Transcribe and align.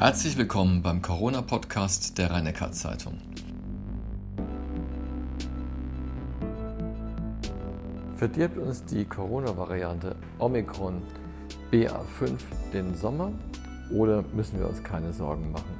Herzlich 0.00 0.38
willkommen 0.38 0.80
beim 0.80 1.02
Corona-Podcast 1.02 2.16
der 2.16 2.30
rhein 2.30 2.50
zeitung 2.72 3.18
Verdirbt 8.16 8.56
uns 8.56 8.82
die 8.86 9.04
Corona-Variante 9.04 10.16
Omikron 10.38 11.02
BA5 11.70 12.38
den 12.72 12.94
Sommer 12.94 13.32
oder 13.94 14.24
müssen 14.32 14.58
wir 14.58 14.70
uns 14.70 14.82
keine 14.82 15.12
Sorgen 15.12 15.52
machen? 15.52 15.74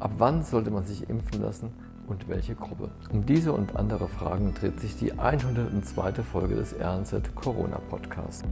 Ab 0.00 0.10
wann 0.18 0.44
sollte 0.44 0.70
man 0.70 0.84
sich 0.84 1.08
impfen 1.08 1.40
lassen 1.40 1.70
und 2.08 2.28
welche 2.28 2.54
Gruppe? 2.54 2.90
Um 3.10 3.24
diese 3.24 3.54
und 3.54 3.74
andere 3.76 4.06
Fragen 4.06 4.52
dreht 4.52 4.80
sich 4.80 4.98
die 4.98 5.18
102. 5.18 6.22
Folge 6.22 6.56
des 6.56 6.74
RNZ 6.78 7.34
Corona 7.34 7.78
Podcasts. 7.88 8.44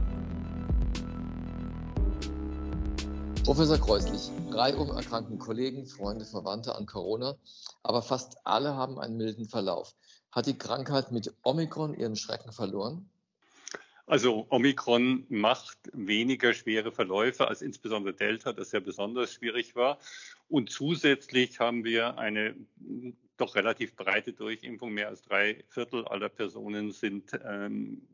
Professor 3.43 3.79
Kreuslich, 3.79 4.31
reihum 4.51 4.91
erkranken 4.91 5.39
Kollegen, 5.39 5.87
Freunde, 5.87 6.25
Verwandte 6.25 6.75
an 6.75 6.85
Corona, 6.85 7.37
aber 7.81 8.03
fast 8.03 8.37
alle 8.45 8.75
haben 8.75 8.99
einen 8.99 9.17
milden 9.17 9.45
Verlauf. 9.45 9.95
Hat 10.31 10.45
die 10.45 10.57
Krankheit 10.57 11.11
mit 11.11 11.33
Omikron 11.43 11.95
ihren 11.95 12.15
Schrecken 12.15 12.51
verloren? 12.51 13.09
Also 14.05 14.45
Omikron 14.49 15.25
macht 15.29 15.77
weniger 15.93 16.53
schwere 16.53 16.91
Verläufe 16.91 17.47
als 17.47 17.63
insbesondere 17.63 18.13
Delta, 18.13 18.53
das 18.53 18.73
ja 18.73 18.79
besonders 18.79 19.33
schwierig 19.33 19.75
war. 19.75 19.97
Und 20.47 20.69
zusätzlich 20.69 21.59
haben 21.59 21.83
wir 21.83 22.19
eine 22.19 22.55
doch 23.37 23.55
relativ 23.55 23.95
breite 23.95 24.33
Durchimpfung. 24.33 24.91
Mehr 24.91 25.07
als 25.07 25.23
drei 25.23 25.63
Viertel 25.69 26.05
aller 26.07 26.29
Personen 26.29 26.91
sind 26.91 27.31
ähm, 27.43 28.07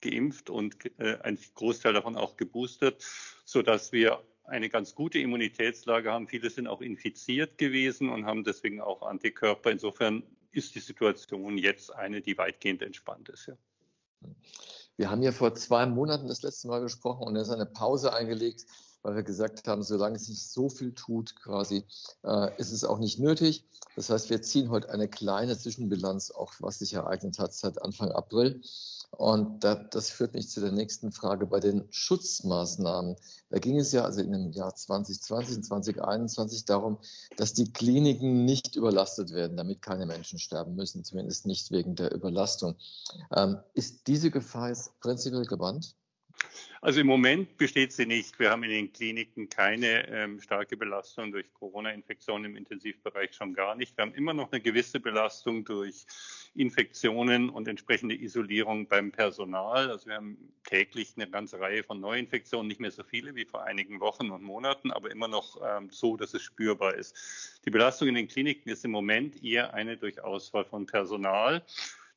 geimpft 0.00 0.50
und 0.50 0.76
äh, 0.98 1.18
ein 1.22 1.38
Großteil 1.54 1.92
davon 1.92 2.16
auch 2.16 2.36
geboostert, 2.36 3.04
sodass 3.44 3.92
wir 3.92 4.22
eine 4.46 4.68
ganz 4.68 4.94
gute 4.94 5.18
Immunitätslage 5.18 6.12
haben. 6.12 6.28
Viele 6.28 6.50
sind 6.50 6.66
auch 6.66 6.80
infiziert 6.80 7.58
gewesen 7.58 8.08
und 8.08 8.26
haben 8.26 8.44
deswegen 8.44 8.80
auch 8.80 9.02
Antikörper. 9.02 9.70
Insofern 9.70 10.22
ist 10.52 10.74
die 10.74 10.80
Situation 10.80 11.58
jetzt 11.58 11.94
eine, 11.94 12.20
die 12.20 12.38
weitgehend 12.38 12.82
entspannt 12.82 13.28
ist. 13.28 13.46
Ja. 13.46 13.56
Wir 14.96 15.10
haben 15.10 15.22
ja 15.22 15.32
vor 15.32 15.54
zwei 15.54 15.84
Monaten 15.86 16.28
das 16.28 16.42
letzte 16.42 16.68
Mal 16.68 16.80
gesprochen 16.80 17.26
und 17.26 17.36
er 17.36 17.42
ist 17.42 17.50
eine 17.50 17.66
Pause 17.66 18.14
eingelegt, 18.14 18.64
weil 19.06 19.14
wir 19.14 19.22
gesagt 19.22 19.68
haben, 19.68 19.84
solange 19.84 20.16
es 20.16 20.28
nicht 20.28 20.50
so 20.50 20.68
viel 20.68 20.92
tut, 20.92 21.36
quasi, 21.36 21.84
äh, 22.24 22.50
ist 22.58 22.72
es 22.72 22.82
auch 22.82 22.98
nicht 22.98 23.20
nötig. 23.20 23.64
Das 23.94 24.10
heißt, 24.10 24.30
wir 24.30 24.42
ziehen 24.42 24.68
heute 24.68 24.90
eine 24.90 25.06
kleine 25.06 25.56
Zwischenbilanz, 25.56 26.32
auch 26.32 26.52
was 26.58 26.80
sich 26.80 26.94
ereignet 26.94 27.38
hat 27.38 27.54
seit 27.54 27.80
Anfang 27.80 28.10
April. 28.10 28.60
Und 29.12 29.62
das 29.62 30.10
führt 30.10 30.34
mich 30.34 30.50
zu 30.50 30.60
der 30.60 30.72
nächsten 30.72 31.12
Frage 31.12 31.46
bei 31.46 31.60
den 31.60 31.86
Schutzmaßnahmen. 31.90 33.14
Da 33.50 33.58
ging 33.60 33.78
es 33.78 33.92
ja 33.92 34.02
also 34.02 34.20
in 34.22 34.32
dem 34.32 34.50
Jahr 34.50 34.74
2020 34.74 35.58
und 35.58 35.62
2021 35.62 36.64
darum, 36.64 36.98
dass 37.36 37.54
die 37.54 37.72
Kliniken 37.72 38.44
nicht 38.44 38.74
überlastet 38.74 39.30
werden, 39.30 39.56
damit 39.56 39.82
keine 39.82 40.06
Menschen 40.06 40.40
sterben 40.40 40.74
müssen, 40.74 41.04
zumindest 41.04 41.46
nicht 41.46 41.70
wegen 41.70 41.94
der 41.94 42.12
Überlastung. 42.12 42.74
Ähm, 43.36 43.58
ist 43.72 44.08
diese 44.08 44.32
Gefahr 44.32 44.70
jetzt 44.70 44.98
prinzipiell 44.98 45.44
gebannt? 45.44 45.94
Also 46.86 47.00
im 47.00 47.08
Moment 47.08 47.56
besteht 47.56 47.92
sie 47.92 48.06
nicht. 48.06 48.38
Wir 48.38 48.52
haben 48.52 48.62
in 48.62 48.70
den 48.70 48.92
Kliniken 48.92 49.48
keine 49.48 50.08
ähm, 50.08 50.40
starke 50.40 50.76
Belastung 50.76 51.32
durch 51.32 51.52
Corona-Infektionen 51.54 52.44
im 52.44 52.56
Intensivbereich 52.56 53.34
schon 53.34 53.54
gar 53.54 53.74
nicht. 53.74 53.96
Wir 53.96 54.02
haben 54.02 54.14
immer 54.14 54.32
noch 54.32 54.52
eine 54.52 54.60
gewisse 54.60 55.00
Belastung 55.00 55.64
durch 55.64 56.06
Infektionen 56.54 57.50
und 57.50 57.66
entsprechende 57.66 58.14
Isolierung 58.14 58.86
beim 58.86 59.10
Personal. 59.10 59.90
Also 59.90 60.06
wir 60.06 60.14
haben 60.14 60.38
täglich 60.62 61.14
eine 61.16 61.28
ganze 61.28 61.58
Reihe 61.58 61.82
von 61.82 61.98
Neuinfektionen, 61.98 62.68
nicht 62.68 62.78
mehr 62.78 62.92
so 62.92 63.02
viele 63.02 63.34
wie 63.34 63.46
vor 63.46 63.64
einigen 63.64 63.98
Wochen 63.98 64.30
und 64.30 64.44
Monaten, 64.44 64.92
aber 64.92 65.10
immer 65.10 65.26
noch 65.26 65.60
ähm, 65.66 65.88
so, 65.90 66.16
dass 66.16 66.34
es 66.34 66.42
spürbar 66.42 66.94
ist. 66.94 67.60
Die 67.64 67.70
Belastung 67.70 68.06
in 68.06 68.14
den 68.14 68.28
Kliniken 68.28 68.70
ist 68.70 68.84
im 68.84 68.92
Moment 68.92 69.42
eher 69.42 69.74
eine 69.74 69.96
durch 69.96 70.22
Ausfall 70.22 70.64
von 70.64 70.86
Personal. 70.86 71.64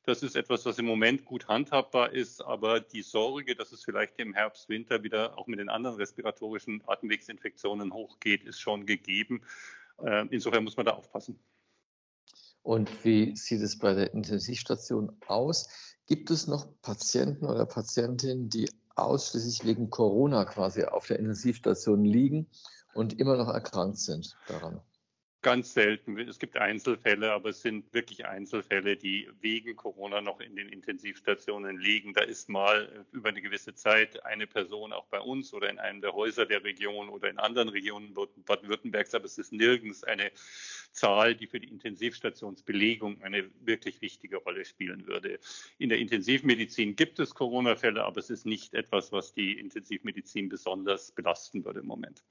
Das 0.04 0.22
ist 0.22 0.34
etwas, 0.34 0.64
was 0.64 0.78
im 0.78 0.86
Moment 0.86 1.24
gut 1.24 1.48
handhabbar 1.48 2.12
ist, 2.12 2.42
aber 2.42 2.80
die 2.80 3.02
Sorge, 3.02 3.54
dass 3.54 3.70
es 3.72 3.84
vielleicht 3.84 4.18
im 4.18 4.32
Herbst, 4.32 4.68
Winter 4.68 5.02
wieder 5.02 5.38
auch 5.38 5.46
mit 5.46 5.58
den 5.58 5.68
anderen 5.68 5.96
respiratorischen 5.96 6.82
Atemwegsinfektionen 6.86 7.92
hochgeht, 7.92 8.44
ist 8.44 8.60
schon 8.60 8.86
gegeben. 8.86 9.42
Äh, 10.02 10.26
insofern 10.30 10.64
muss 10.64 10.76
man 10.76 10.86
da 10.86 10.92
aufpassen. 10.92 11.38
Und 12.62 13.04
wie 13.04 13.36
sieht 13.36 13.62
es 13.62 13.78
bei 13.78 13.94
der 13.94 14.12
Intensivstation 14.14 15.16
aus? 15.26 15.68
Gibt 16.06 16.30
es 16.30 16.46
noch 16.46 16.66
Patienten 16.82 17.46
oder 17.46 17.66
Patientinnen, 17.66 18.48
die 18.48 18.70
ausschließlich 18.96 19.64
wegen 19.64 19.90
Corona 19.90 20.44
quasi 20.44 20.84
auf 20.84 21.06
der 21.06 21.18
Intensivstation 21.18 22.04
liegen 22.04 22.48
und 22.94 23.18
immer 23.18 23.36
noch 23.36 23.48
erkrankt 23.48 23.98
sind 23.98 24.36
daran? 24.46 24.80
Ganz 25.42 25.72
selten. 25.72 26.18
Es 26.18 26.38
gibt 26.38 26.58
Einzelfälle, 26.58 27.32
aber 27.32 27.48
es 27.48 27.62
sind 27.62 27.94
wirklich 27.94 28.26
Einzelfälle, 28.26 28.98
die 28.98 29.26
wegen 29.40 29.74
Corona 29.74 30.20
noch 30.20 30.38
in 30.38 30.54
den 30.54 30.68
Intensivstationen 30.68 31.78
liegen. 31.78 32.12
Da 32.12 32.20
ist 32.20 32.50
mal 32.50 33.06
über 33.10 33.30
eine 33.30 33.40
gewisse 33.40 33.74
Zeit 33.74 34.22
eine 34.26 34.46
Person 34.46 34.92
auch 34.92 35.06
bei 35.06 35.18
uns 35.18 35.54
oder 35.54 35.70
in 35.70 35.78
einem 35.78 36.02
der 36.02 36.12
Häuser 36.12 36.44
der 36.44 36.62
Region 36.62 37.08
oder 37.08 37.30
in 37.30 37.38
anderen 37.38 37.70
Regionen 37.70 38.12
Baden-Württembergs, 38.12 39.14
aber 39.14 39.24
es 39.24 39.38
ist 39.38 39.50
nirgends 39.50 40.04
eine 40.04 40.30
Zahl, 40.92 41.34
die 41.34 41.46
für 41.46 41.58
die 41.58 41.68
Intensivstationsbelegung 41.68 43.22
eine 43.22 43.50
wirklich 43.60 44.02
wichtige 44.02 44.36
Rolle 44.36 44.66
spielen 44.66 45.06
würde. 45.06 45.40
In 45.78 45.88
der 45.88 46.00
Intensivmedizin 46.00 46.96
gibt 46.96 47.18
es 47.18 47.34
Corona-Fälle, 47.34 48.04
aber 48.04 48.20
es 48.20 48.28
ist 48.28 48.44
nicht 48.44 48.74
etwas, 48.74 49.10
was 49.10 49.32
die 49.32 49.58
Intensivmedizin 49.58 50.50
besonders 50.50 51.12
belasten 51.12 51.64
würde 51.64 51.80
im 51.80 51.86
Moment. 51.86 52.22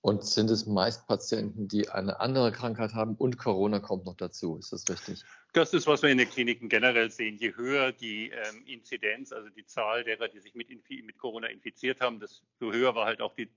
Und 0.00 0.24
sind 0.24 0.50
es 0.50 0.66
meist 0.66 1.06
Patienten, 1.06 1.68
die 1.68 1.88
eine 1.88 2.20
andere 2.20 2.52
Krankheit 2.52 2.94
haben 2.94 3.14
und 3.14 3.38
Corona 3.38 3.80
kommt 3.80 4.04
noch 4.04 4.16
dazu? 4.16 4.56
Ist 4.58 4.72
das 4.72 4.88
richtig? 4.88 5.24
Das 5.52 5.72
ist, 5.72 5.86
was 5.86 6.02
wir 6.02 6.10
in 6.10 6.18
den 6.18 6.28
Kliniken 6.28 6.68
generell 6.68 7.10
sehen. 7.10 7.36
Je 7.38 7.54
höher 7.54 7.92
die 7.92 8.30
ähm, 8.30 8.64
Inzidenz, 8.66 9.32
also 9.32 9.48
die 9.50 9.64
Zahl 9.64 10.04
derer, 10.04 10.28
die 10.28 10.40
sich 10.40 10.54
mit, 10.54 10.68
mit 10.68 11.18
Corona 11.18 11.46
infiziert 11.46 12.00
haben, 12.00 12.20
desto 12.20 12.44
höher 12.60 12.94
war 12.94 13.06
halt 13.06 13.20
auch 13.20 13.34
die 13.34 13.48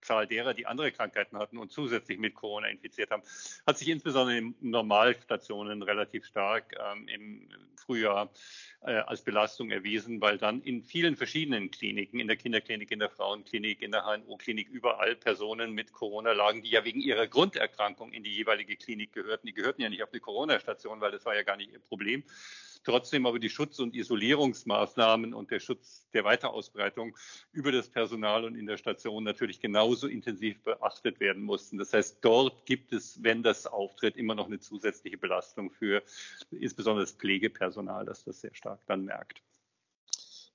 Zahl 0.00 0.26
derer, 0.26 0.54
die 0.54 0.66
andere 0.66 0.92
Krankheiten 0.92 1.38
hatten 1.38 1.58
und 1.58 1.72
zusätzlich 1.72 2.18
mit 2.18 2.34
Corona 2.34 2.68
infiziert 2.68 3.10
haben, 3.10 3.22
hat 3.66 3.78
sich 3.78 3.88
insbesondere 3.88 4.38
in 4.38 4.54
Normalstationen 4.60 5.82
relativ 5.82 6.26
stark 6.26 6.76
ähm, 6.78 7.08
im 7.08 7.48
Frühjahr 7.76 8.30
äh, 8.82 8.94
als 8.94 9.22
Belastung 9.22 9.70
erwiesen, 9.70 10.20
weil 10.20 10.38
dann 10.38 10.60
in 10.62 10.82
vielen 10.82 11.16
verschiedenen 11.16 11.70
Kliniken, 11.70 12.20
in 12.20 12.26
der 12.26 12.36
Kinderklinik, 12.36 12.90
in 12.90 12.98
der 12.98 13.10
Frauenklinik, 13.10 13.82
in 13.82 13.92
der 13.92 14.04
HNO-Klinik, 14.04 14.68
überall 14.68 15.14
Personen 15.16 15.72
mit 15.72 15.92
Corona 15.92 16.32
lagen, 16.32 16.62
die 16.62 16.70
ja 16.70 16.84
wegen 16.84 17.00
ihrer 17.00 17.26
Grunderkrankung 17.26 18.12
in 18.12 18.22
die 18.22 18.34
jeweilige 18.34 18.76
Klinik 18.76 19.12
gehörten. 19.12 19.46
Die 19.46 19.54
gehörten 19.54 19.82
ja 19.82 19.88
nicht 19.88 20.02
auf 20.02 20.10
die 20.10 20.20
Corona-Station, 20.20 21.00
weil 21.00 21.12
das 21.12 21.24
war 21.24 21.34
ja 21.34 21.42
gar 21.42 21.56
nicht 21.56 21.72
ihr 21.72 21.80
Problem, 21.80 22.24
trotzdem 22.86 23.26
aber 23.26 23.38
die 23.38 23.50
Schutz- 23.50 23.78
und 23.78 23.94
Isolierungsmaßnahmen 23.94 25.34
und 25.34 25.50
der 25.50 25.60
Schutz 25.60 26.06
der 26.14 26.24
Weiterausbreitung 26.24 27.16
über 27.52 27.72
das 27.72 27.88
Personal 27.88 28.44
und 28.44 28.54
in 28.54 28.66
der 28.66 28.76
Station 28.76 29.24
natürlich 29.24 29.60
genauso 29.60 30.06
intensiv 30.06 30.62
beachtet 30.62 31.20
werden 31.20 31.42
mussten. 31.42 31.78
Das 31.78 31.92
heißt, 31.92 32.18
dort 32.22 32.64
gibt 32.64 32.92
es, 32.92 33.22
wenn 33.22 33.42
das 33.42 33.66
auftritt, 33.66 34.16
immer 34.16 34.34
noch 34.34 34.46
eine 34.46 34.60
zusätzliche 34.60 35.18
Belastung 35.18 35.70
für 35.70 36.02
insbesondere 36.50 37.04
das 37.04 37.12
Pflegepersonal, 37.12 38.06
das 38.06 38.24
das 38.24 38.40
sehr 38.40 38.54
stark 38.54 38.80
dann 38.86 39.04
merkt. 39.04 39.42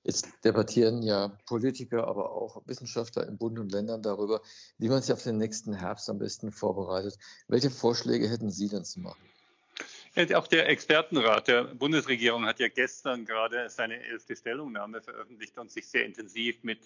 Jetzt 0.04 0.26
debattieren 0.44 1.02
ja 1.02 1.38
Politiker, 1.46 2.08
aber 2.08 2.32
auch 2.32 2.62
Wissenschaftler 2.66 3.26
in 3.28 3.38
Bund 3.38 3.58
und 3.60 3.70
Ländern 3.70 4.02
darüber, 4.02 4.40
wie 4.78 4.88
man 4.88 5.00
sich 5.00 5.12
auf 5.12 5.22
den 5.22 5.38
nächsten 5.38 5.74
Herbst 5.74 6.10
am 6.10 6.18
besten 6.18 6.50
vorbereitet. 6.50 7.16
Welche 7.46 7.70
Vorschläge 7.70 8.28
hätten 8.28 8.50
Sie 8.50 8.68
denn 8.68 8.84
zu 8.84 8.98
machen? 9.00 9.31
Auch 10.34 10.46
der 10.46 10.68
Expertenrat 10.68 11.48
der 11.48 11.64
Bundesregierung 11.64 12.44
hat 12.44 12.60
ja 12.60 12.68
gestern 12.68 13.24
gerade 13.24 13.70
seine 13.70 14.02
elfte 14.04 14.36
Stellungnahme 14.36 15.00
veröffentlicht 15.00 15.56
und 15.56 15.70
sich 15.70 15.88
sehr 15.88 16.04
intensiv 16.04 16.62
mit 16.62 16.80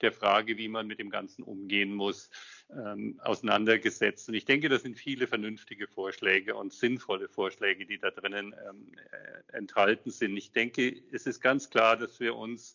der 0.00 0.12
Frage, 0.12 0.58
wie 0.58 0.68
man 0.68 0.86
mit 0.86 0.98
dem 0.98 1.08
Ganzen 1.08 1.42
umgehen 1.42 1.94
muss, 1.94 2.28
ähm, 2.70 3.20
auseinandergesetzt. 3.22 4.28
Und 4.28 4.34
ich 4.34 4.44
denke, 4.44 4.68
das 4.68 4.82
sind 4.82 4.96
viele 4.96 5.26
vernünftige 5.26 5.86
Vorschläge 5.86 6.56
und 6.56 6.72
sinnvolle 6.72 7.28
Vorschläge, 7.28 7.86
die 7.86 7.98
da 7.98 8.10
drinnen 8.10 8.54
ähm, 8.68 8.92
äh, 9.12 9.56
enthalten 9.56 10.10
sind. 10.10 10.36
Ich 10.36 10.52
denke, 10.52 11.02
es 11.12 11.26
ist 11.26 11.40
ganz 11.40 11.70
klar, 11.70 11.96
dass 11.96 12.20
wir 12.20 12.34
uns 12.34 12.74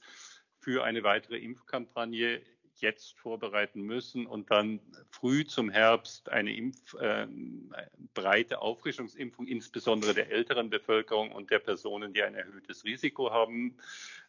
für 0.60 0.84
eine 0.84 1.04
weitere 1.04 1.38
Impfkampagne 1.38 2.42
jetzt 2.82 3.18
vorbereiten 3.18 3.82
müssen 3.82 4.26
und 4.26 4.52
dann 4.52 4.80
früh 5.10 5.46
zum 5.46 5.70
Herbst 5.70 6.30
eine 6.30 6.56
Impf, 6.56 6.94
äh, 6.96 7.28
breite 8.14 8.62
Auffrischungsimpfung, 8.62 9.48
insbesondere 9.48 10.14
der 10.14 10.32
älteren 10.32 10.70
Bevölkerung 10.70 11.32
und 11.32 11.52
der 11.52 11.60
Personen, 11.60 12.14
die 12.14 12.24
ein 12.24 12.36
erhöhtes 12.36 12.84
Risiko 12.84 13.32
haben, 13.32 13.78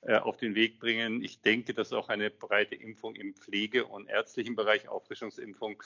äh, 0.02 0.16
auf 0.16 0.36
den 0.36 0.54
Weg 0.54 0.78
bringen. 0.80 1.22
Ich 1.22 1.40
denke, 1.40 1.74
dass 1.74 1.92
auch 1.92 2.08
eine 2.08 2.30
breite 2.30 2.74
Impfung 2.74 3.14
im 3.16 3.34
Pflege- 3.34 3.86
und 3.86 4.08
ärztlichen 4.08 4.56
Bereich, 4.56 4.88
Auffrischungsimpfung, 4.88 5.82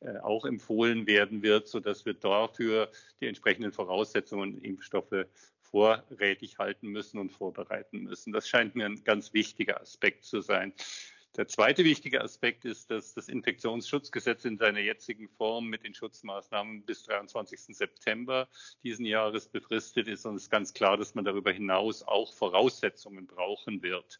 äh, 0.00 0.18
auch 0.18 0.44
empfohlen 0.44 1.06
werden 1.06 1.42
wird, 1.42 1.68
sodass 1.68 2.04
wir 2.04 2.14
dafür 2.14 2.90
die 3.20 3.26
entsprechenden 3.26 3.72
Voraussetzungen 3.72 4.54
und 4.54 4.64
Impfstoffe 4.64 5.26
vorrätig 5.70 6.58
halten 6.58 6.88
müssen 6.88 7.18
und 7.18 7.30
vorbereiten 7.30 8.04
müssen. 8.04 8.32
Das 8.32 8.48
scheint 8.48 8.74
mir 8.74 8.86
ein 8.86 9.04
ganz 9.04 9.32
wichtiger 9.34 9.80
Aspekt 9.80 10.24
zu 10.24 10.40
sein. 10.40 10.72
Der 11.36 11.46
zweite 11.46 11.84
wichtige 11.84 12.20
Aspekt 12.22 12.64
ist, 12.64 12.90
dass 12.90 13.14
das 13.14 13.28
Infektionsschutzgesetz 13.28 14.44
in 14.44 14.56
seiner 14.56 14.80
jetzigen 14.80 15.28
Form 15.28 15.68
mit 15.68 15.84
den 15.84 15.94
Schutzmaßnahmen 15.94 16.84
bis 16.84 17.04
23. 17.04 17.76
September 17.76 18.48
diesen 18.82 19.04
Jahres 19.04 19.48
befristet 19.48 20.08
ist. 20.08 20.26
Und 20.26 20.36
es 20.36 20.44
ist 20.44 20.50
ganz 20.50 20.72
klar, 20.74 20.96
dass 20.96 21.14
man 21.14 21.24
darüber 21.24 21.52
hinaus 21.52 22.02
auch 22.02 22.34
Voraussetzungen 22.34 23.26
brauchen 23.26 23.82
wird. 23.82 24.18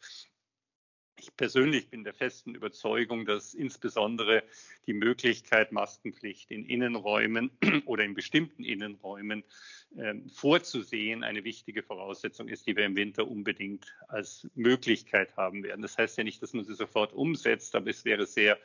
Ich 1.21 1.35
persönlich 1.35 1.89
bin 1.89 2.05
der 2.05 2.13
festen 2.13 2.55
Überzeugung, 2.55 3.25
dass 3.25 3.53
insbesondere 3.53 4.41
die 4.87 4.93
Möglichkeit, 4.93 5.73
Maskenpflicht 5.73 6.49
in 6.49 6.65
Innenräumen 6.65 7.51
oder 7.85 8.05
in 8.05 8.13
bestimmten 8.13 8.63
Innenräumen 8.63 9.43
äh, 9.97 10.15
vorzusehen, 10.33 11.25
eine 11.25 11.43
wichtige 11.43 11.83
Voraussetzung 11.83 12.47
ist, 12.47 12.67
die 12.67 12.77
wir 12.77 12.85
im 12.85 12.95
Winter 12.95 13.27
unbedingt 13.27 13.93
als 14.07 14.47
Möglichkeit 14.55 15.35
haben 15.35 15.63
werden. 15.63 15.81
Das 15.81 15.97
heißt 15.97 16.17
ja 16.17 16.23
nicht, 16.23 16.41
dass 16.41 16.53
man 16.53 16.63
sie 16.63 16.75
sofort 16.75 17.11
umsetzt, 17.11 17.75
aber 17.75 17.89
es 17.89 18.05
wäre 18.05 18.25
sehr 18.25 18.57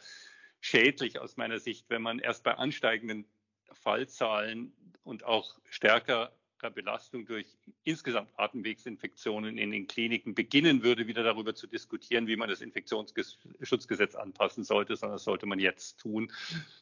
schädlich 0.61 1.19
aus 1.19 1.37
meiner 1.37 1.59
Sicht, 1.59 1.91
wenn 1.91 2.03
man 2.03 2.21
erst 2.21 2.45
bei 2.45 2.55
ansteigenden 2.55 3.25
Fallzahlen 3.73 4.73
und 5.03 5.25
auch 5.25 5.59
stärker 5.69 6.33
Belastung 6.71 7.27
durch 7.27 7.47
insgesamt 7.85 8.31
Atemwegsinfektionen 8.37 9.59
in 9.59 9.71
den 9.71 9.87
Kliniken 9.87 10.35
beginnen 10.35 10.83
würde, 10.83 11.07
wieder 11.07 11.23
darüber 11.23 11.55
zu 11.55 11.67
diskutieren, 11.67 12.27
wie 12.27 12.37
man 12.37 12.49
das 12.49 12.61
Infektionsschutzgesetz 12.61 14.15
anpassen 14.15 14.65
sollte, 14.65 14.97
sondern 14.97 15.17
das 15.17 15.25
sollte 15.25 15.47
man 15.47 15.59
jetzt 15.59 16.01
tun, 16.01 16.33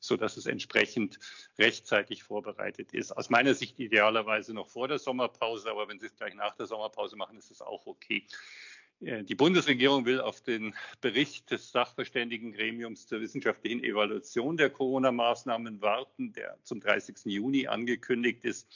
sodass 0.00 0.36
es 0.36 0.46
entsprechend 0.46 1.18
rechtzeitig 1.58 2.22
vorbereitet 2.22 2.92
ist. 2.92 3.12
Aus 3.12 3.30
meiner 3.30 3.54
Sicht 3.54 3.78
idealerweise 3.78 4.54
noch 4.54 4.68
vor 4.68 4.88
der 4.88 4.98
Sommerpause, 4.98 5.70
aber 5.70 5.88
wenn 5.88 5.98
Sie 5.98 6.06
es 6.06 6.16
gleich 6.16 6.34
nach 6.34 6.54
der 6.54 6.66
Sommerpause 6.66 7.16
machen, 7.16 7.36
ist 7.36 7.50
es 7.50 7.60
auch 7.60 7.86
okay. 7.86 8.26
Äh, 9.02 9.24
die 9.24 9.34
Bundesregierung 9.34 10.04
will 10.06 10.20
auf 10.20 10.40
den 10.40 10.74
Bericht 11.00 11.50
des 11.50 11.70
Sachverständigengremiums 11.72 13.06
zur 13.06 13.20
wissenschaftlichen 13.20 13.82
Evaluation 13.82 14.56
der 14.56 14.70
Corona-Maßnahmen 14.70 15.80
warten, 15.80 16.32
der 16.32 16.58
zum 16.62 16.80
30. 16.80 17.16
Juni 17.24 17.66
angekündigt 17.66 18.44
ist. 18.44 18.68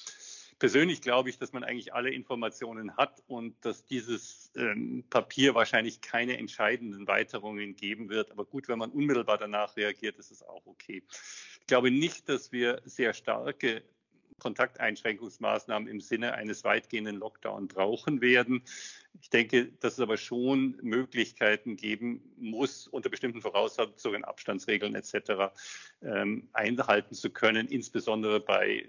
Persönlich 0.59 1.03
glaube 1.03 1.29
ich, 1.29 1.39
dass 1.39 1.53
man 1.53 1.65
eigentlich 1.65 1.93
alle 1.93 2.11
Informationen 2.11 2.97
hat 2.97 3.23
und 3.27 3.63
dass 3.65 3.85
dieses 3.85 4.51
ähm, 4.57 5.05
Papier 5.11 5.55
wahrscheinlich 5.55 6.01
keine 6.01 6.39
entscheidenden 6.39 7.07
Weiterungen 7.07 7.77
geben 7.77 8.09
wird. 8.09 8.31
Aber 8.31 8.47
gut, 8.47 8.67
wenn 8.69 8.79
man 8.79 8.91
unmittelbar 8.91 9.37
danach 9.37 9.77
reagiert, 9.77 10.17
ist 10.17 10.31
es 10.31 10.43
auch 10.43 10.65
okay. 10.65 11.03
Ich 11.61 11.67
glaube 11.67 11.91
nicht, 11.91 12.29
dass 12.31 12.53
wir 12.53 12.81
sehr 12.85 13.13
starke 13.13 13.83
Kontakteinschränkungsmaßnahmen 14.39 15.89
im 15.89 16.01
Sinne 16.01 16.35
eines 16.35 16.65
weitgehenden 16.65 17.17
Lockdown 17.17 17.69
brauchen 17.69 18.21
werden. 18.21 18.63
Ich 19.21 19.31
denke, 19.31 19.73
dass 19.81 19.95
es 19.95 20.01
aber 20.01 20.17
schon 20.17 20.79
Möglichkeiten 20.83 21.77
geben 21.77 22.23
muss, 22.37 22.87
unter 22.87 23.09
bestimmten 23.09 23.41
Voraussetzungen, 23.41 24.25
Abstandsregeln 24.25 24.95
etc. 24.95 25.55
Ähm, 26.03 26.49
einhalten 26.53 27.15
zu 27.15 27.31
können, 27.31 27.67
insbesondere 27.69 28.41
bei 28.41 28.87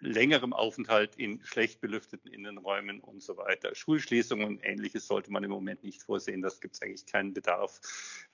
längerem 0.00 0.52
Aufenthalt 0.52 1.16
in 1.16 1.40
schlecht 1.44 1.80
belüfteten 1.80 2.32
Innenräumen 2.32 3.00
und 3.00 3.22
so 3.22 3.36
weiter. 3.36 3.74
Schulschließungen 3.74 4.46
und 4.46 4.64
ähnliches 4.64 5.06
sollte 5.06 5.30
man 5.30 5.44
im 5.44 5.50
Moment 5.50 5.84
nicht 5.84 6.02
vorsehen. 6.02 6.42
Das 6.42 6.60
gibt 6.60 6.74
es 6.74 6.82
eigentlich 6.82 7.06
keinen 7.06 7.32
Bedarf, 7.32 7.80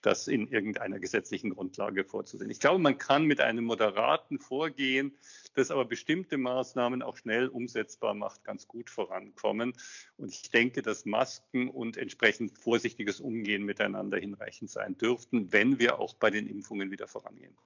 das 0.03 0.29
in 0.29 0.49
irgendeiner 0.49 0.99
gesetzlichen 0.99 1.51
Grundlage 1.51 2.05
vorzusehen. 2.05 2.51
Ich 2.51 2.61
glaube, 2.61 2.79
man 2.79 2.99
kann 2.99 3.25
mit 3.25 3.41
einem 3.41 3.65
moderaten 3.65 4.39
Vorgehen, 4.39 5.13
das 5.55 5.71
aber 5.71 5.85
bestimmte 5.85 6.39
Maßnahmen 6.39 7.03
auch 7.03 7.17
schnell 7.17 7.49
umsetzbar 7.49 8.15
macht, 8.15 8.45
ganz 8.45 8.69
gut 8.69 8.91
vorankommen. 8.91 9.73
Und 10.17 10.33
ich 10.33 10.51
denke, 10.51 10.83
dass 10.83 11.05
Masken 11.05 11.69
und 11.69 11.97
entsprechend 11.97 12.59
vorsichtiges 12.59 13.21
Umgehen 13.21 13.65
miteinander 13.65 14.19
hinreichend 14.19 14.71
sein 14.71 14.97
dürften, 14.97 15.53
wenn 15.53 15.79
wir 15.79 15.99
auch 15.99 16.15
bei 16.15 16.31
den 16.31 16.47
Impfungen 16.47 16.91
wieder 16.91 17.09
vorangehen. 17.09 17.57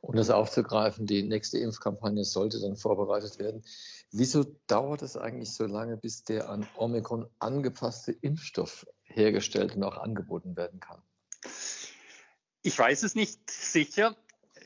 Um 0.00 0.16
das 0.16 0.30
aufzugreifen, 0.30 1.06
die 1.06 1.22
nächste 1.22 1.58
Impfkampagne 1.58 2.24
sollte 2.24 2.60
dann 2.60 2.76
vorbereitet 2.76 3.38
werden. 3.38 3.62
Wieso 4.10 4.44
dauert 4.66 5.02
es 5.02 5.16
eigentlich 5.16 5.54
so 5.54 5.64
lange, 5.64 5.96
bis 5.96 6.24
der 6.24 6.50
an 6.50 6.66
Omikron 6.76 7.28
angepasste 7.38 8.12
Impfstoff 8.12 8.86
hergestellt 9.04 9.76
und 9.76 9.84
auch 9.84 9.96
angeboten 9.96 10.56
werden 10.56 10.80
kann? 10.80 11.00
Ich 12.62 12.78
weiß 12.78 13.02
es 13.04 13.14
nicht 13.14 13.50
sicher. 13.50 14.16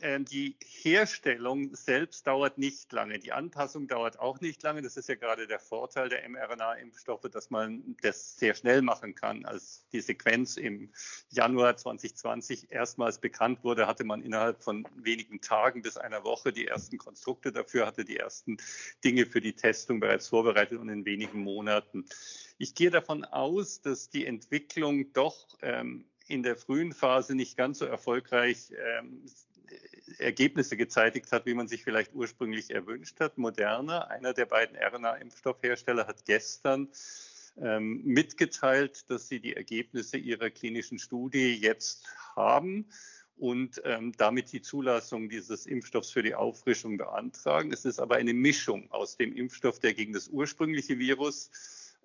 Ähm, 0.03 0.25
die 0.25 0.57
Herstellung 0.63 1.75
selbst 1.75 2.27
dauert 2.27 2.59
nicht 2.59 2.93
lange. 2.93 3.19
Die 3.19 3.33
Anpassung 3.33 3.87
dauert 3.89 4.19
auch 4.19 4.41
nicht 4.41 4.63
lange. 4.63 4.83
Das 4.83 4.97
ist 4.97 5.09
ja 5.09 5.15
gerade 5.15 5.47
der 5.47 5.59
Vorteil 5.59 6.09
der 6.09 6.29
mRNA-Impfstoffe, 6.29 7.29
dass 7.31 7.51
man 7.51 7.97
das 8.03 8.37
sehr 8.37 8.55
schnell 8.55 8.83
machen 8.83 9.15
kann. 9.15 9.45
Als 9.45 9.87
die 9.93 10.01
Sequenz 10.01 10.57
im 10.57 10.93
Januar 11.31 11.77
2020 11.77 12.71
erstmals 12.71 13.21
bekannt 13.21 13.65
wurde, 13.65 13.87
hatte 13.87 14.05
man 14.05 14.23
innerhalb 14.23 14.63
von 14.63 14.87
wenigen 14.97 15.41
Tagen 15.41 15.83
bis 15.83 15.97
einer 15.97 16.25
Woche 16.25 16.53
die 16.53 16.67
ersten 16.67 16.99
Konstrukte 16.99 17.53
dafür, 17.53 17.87
hatte 17.87 18.05
die 18.05 18.17
ersten 18.17 18.57
Dinge 19.05 19.27
für 19.27 19.41
die 19.41 19.55
Testung 19.55 20.01
bereits 20.01 20.29
vorbereitet 20.29 20.79
und 20.79 20.89
in 20.89 21.05
wenigen 21.05 21.41
Monaten. 21.41 22.07
Ich 22.59 22.75
gehe 22.75 22.91
davon 22.91 23.25
aus, 23.25 23.81
dass 23.83 24.09
die 24.09 24.27
Entwicklung 24.27 25.13
doch 25.13 25.47
ähm, 25.63 26.07
in 26.29 26.43
der 26.43 26.57
frühen 26.57 26.93
Phase 26.93 27.35
nicht 27.35 27.57
ganz 27.57 27.79
so 27.79 27.85
erfolgreich 27.85 28.73
ähm, 28.99 29.25
Ergebnisse 30.19 30.77
gezeitigt 30.77 31.31
hat, 31.33 31.47
wie 31.47 31.55
man 31.55 31.69
sich 31.69 31.83
vielleicht 31.85 32.15
ursprünglich 32.15 32.71
erwünscht 32.71 33.21
hat. 33.21 33.39
Moderna, 33.39 34.03
einer 34.07 34.33
der 34.33 34.47
beiden 34.47 34.77
RNA-Impfstoffhersteller, 34.77 36.07
hat 36.07 36.25
gestern 36.25 36.89
ähm, 37.59 38.03
mitgeteilt, 38.05 39.11
dass 39.11 39.29
sie 39.29 39.41
die 39.41 39.57
Ergebnisse 39.57 40.17
ihrer 40.17 40.51
klinischen 40.51 40.99
Studie 40.99 41.55
jetzt 41.55 42.07
haben 42.35 42.87
und 43.37 43.83
ähm, 43.85 44.13
damit 44.17 44.53
die 44.53 44.63
Zulassung 44.63 45.29
dieses 45.29 45.67
Impfstoffs 45.67 46.11
für 46.11 46.23
die 46.23 46.35
Auffrischung 46.35 46.97
beantragen. 46.97 47.73
Es 47.73 47.85
ist 47.85 47.99
aber 47.99 48.17
eine 48.17 48.33
Mischung 48.33 48.91
aus 48.91 49.17
dem 49.17 49.35
Impfstoff, 49.35 49.79
der 49.79 49.95
gegen 49.95 50.13
das 50.13 50.29
ursprüngliche 50.29 50.99
Virus 50.99 51.51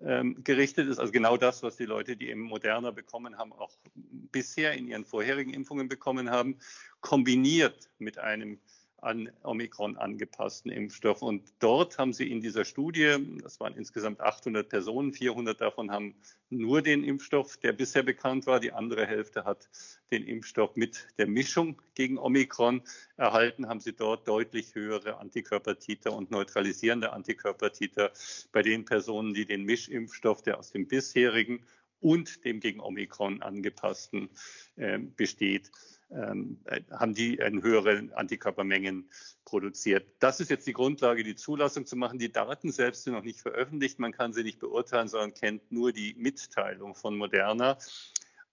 ähm, 0.04 0.42
gerichtet 0.44 0.88
ist. 0.88 0.98
Also 0.98 1.12
genau 1.12 1.36
das, 1.36 1.62
was 1.62 1.76
die 1.76 1.84
Leute, 1.84 2.16
die 2.16 2.28
eben 2.28 2.40
Moderna 2.40 2.90
bekommen 2.90 3.38
haben, 3.38 3.52
auch 3.52 3.72
bisher 3.94 4.72
in 4.74 4.88
ihren 4.88 5.04
vorherigen 5.04 5.52
Impfungen 5.52 5.88
bekommen 5.88 6.30
haben, 6.30 6.58
kombiniert 7.00 7.90
mit 7.98 8.18
einem 8.18 8.58
an 9.02 9.30
Omikron 9.42 9.96
angepassten 9.96 10.70
Impfstoff. 10.70 11.22
Und 11.22 11.42
dort 11.58 11.98
haben 11.98 12.12
sie 12.12 12.30
in 12.30 12.40
dieser 12.40 12.64
Studie, 12.64 13.16
das 13.42 13.58
waren 13.58 13.74
insgesamt 13.74 14.20
800 14.20 14.68
Personen, 14.68 15.12
400 15.12 15.60
davon 15.60 15.90
haben 15.90 16.14
nur 16.50 16.82
den 16.82 17.02
Impfstoff, 17.02 17.56
der 17.56 17.72
bisher 17.72 18.04
bekannt 18.04 18.46
war. 18.46 18.60
Die 18.60 18.72
andere 18.72 19.06
Hälfte 19.06 19.44
hat 19.44 19.68
den 20.12 20.24
Impfstoff 20.24 20.76
mit 20.76 21.08
der 21.18 21.26
Mischung 21.26 21.82
gegen 21.94 22.16
Omikron 22.16 22.82
erhalten, 23.16 23.68
haben 23.68 23.80
sie 23.80 23.92
dort 23.92 24.28
deutlich 24.28 24.74
höhere 24.74 25.18
Antikörpertiter 25.18 26.12
und 26.12 26.30
neutralisierende 26.30 27.12
Antikörpertiter 27.12 28.12
bei 28.52 28.62
den 28.62 28.84
Personen, 28.84 29.34
die 29.34 29.46
den 29.46 29.64
Mischimpfstoff, 29.64 30.42
der 30.42 30.58
aus 30.58 30.70
dem 30.70 30.86
bisherigen 30.86 31.64
und 31.98 32.44
dem 32.44 32.60
gegen 32.60 32.80
Omikron 32.80 33.42
angepassten 33.42 34.28
äh, 34.76 34.98
besteht, 34.98 35.70
haben 36.14 37.14
die 37.14 37.42
eine 37.42 37.62
höhere 37.62 38.08
Antikörpermengen 38.14 39.08
produziert. 39.44 40.06
Das 40.18 40.40
ist 40.40 40.50
jetzt 40.50 40.66
die 40.66 40.72
Grundlage, 40.72 41.24
die 41.24 41.34
Zulassung 41.34 41.86
zu 41.86 41.96
machen. 41.96 42.18
Die 42.18 42.30
Daten 42.30 42.70
selbst 42.70 43.04
sind 43.04 43.14
noch 43.14 43.22
nicht 43.22 43.40
veröffentlicht. 43.40 43.98
Man 43.98 44.12
kann 44.12 44.32
sie 44.32 44.42
nicht 44.42 44.58
beurteilen, 44.58 45.08
sondern 45.08 45.34
kennt 45.34 45.72
nur 45.72 45.92
die 45.92 46.14
Mitteilung 46.18 46.94
von 46.94 47.16
Moderna. 47.16 47.78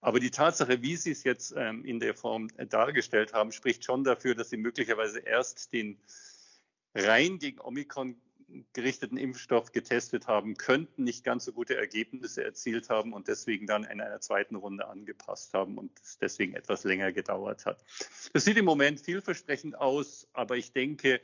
Aber 0.00 0.18
die 0.18 0.30
Tatsache, 0.30 0.80
wie 0.82 0.96
Sie 0.96 1.10
es 1.10 1.24
jetzt 1.24 1.52
ähm, 1.56 1.84
in 1.84 2.00
der 2.00 2.14
Form 2.14 2.48
äh, 2.56 2.66
dargestellt 2.66 3.34
haben, 3.34 3.52
spricht 3.52 3.84
schon 3.84 4.02
dafür, 4.04 4.34
dass 4.34 4.48
Sie 4.48 4.56
möglicherweise 4.56 5.20
erst 5.20 5.72
den 5.72 5.98
rein 6.94 7.38
gegen 7.38 7.60
Omikron 7.60 8.16
gerichteten 8.72 9.16
Impfstoff 9.16 9.72
getestet 9.72 10.26
haben, 10.26 10.56
könnten 10.56 11.04
nicht 11.04 11.24
ganz 11.24 11.44
so 11.44 11.52
gute 11.52 11.76
Ergebnisse 11.76 12.44
erzielt 12.44 12.90
haben 12.90 13.12
und 13.12 13.28
deswegen 13.28 13.66
dann 13.66 13.84
in 13.84 14.00
einer 14.00 14.20
zweiten 14.20 14.56
Runde 14.56 14.88
angepasst 14.88 15.54
haben 15.54 15.78
und 15.78 15.90
es 16.02 16.18
deswegen 16.18 16.54
etwas 16.54 16.84
länger 16.84 17.12
gedauert 17.12 17.66
hat. 17.66 17.84
Das 18.32 18.44
sieht 18.44 18.56
im 18.56 18.64
Moment 18.64 19.00
vielversprechend 19.00 19.76
aus, 19.76 20.28
aber 20.32 20.56
ich 20.56 20.72
denke, 20.72 21.20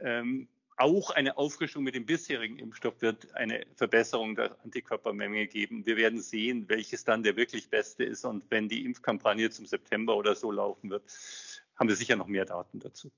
ähm, 0.00 0.48
auch 0.78 1.10
eine 1.10 1.36
Auffrischung 1.36 1.82
mit 1.82 1.96
dem 1.96 2.06
bisherigen 2.06 2.58
Impfstoff 2.58 3.02
wird 3.02 3.34
eine 3.34 3.66
Verbesserung 3.74 4.36
der 4.36 4.56
Antikörpermenge 4.62 5.48
geben. 5.48 5.84
Wir 5.84 5.96
werden 5.96 6.20
sehen, 6.20 6.68
welches 6.68 7.04
dann 7.04 7.24
der 7.24 7.36
wirklich 7.36 7.68
beste 7.68 8.04
ist. 8.04 8.24
Und 8.24 8.44
wenn 8.50 8.68
die 8.68 8.84
Impfkampagne 8.84 9.50
zum 9.50 9.66
September 9.66 10.16
oder 10.16 10.36
so 10.36 10.52
laufen 10.52 10.90
wird, 10.90 11.02
haben 11.74 11.88
wir 11.88 11.96
sicher 11.96 12.14
noch 12.14 12.28
mehr 12.28 12.44
Daten 12.44 12.78
dazu. 12.78 13.10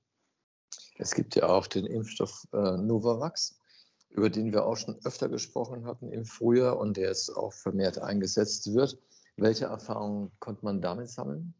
Es 1.01 1.15
gibt 1.15 1.35
ja 1.35 1.49
auch 1.49 1.65
den 1.65 1.87
Impfstoff 1.87 2.47
äh, 2.53 2.77
Novavax, 2.77 3.59
über 4.11 4.29
den 4.29 4.53
wir 4.53 4.65
auch 4.65 4.77
schon 4.77 4.99
öfter 5.03 5.29
gesprochen 5.29 5.85
hatten 5.85 6.11
im 6.11 6.25
Frühjahr 6.25 6.77
und 6.77 6.95
der 6.95 7.07
jetzt 7.07 7.35
auch 7.35 7.53
vermehrt 7.53 7.97
eingesetzt 7.97 8.71
wird. 8.71 8.99
Welche 9.35 9.65
Erfahrungen 9.65 10.31
konnte 10.37 10.63
man 10.63 10.79
damit 10.79 11.09
sammeln? 11.09 11.55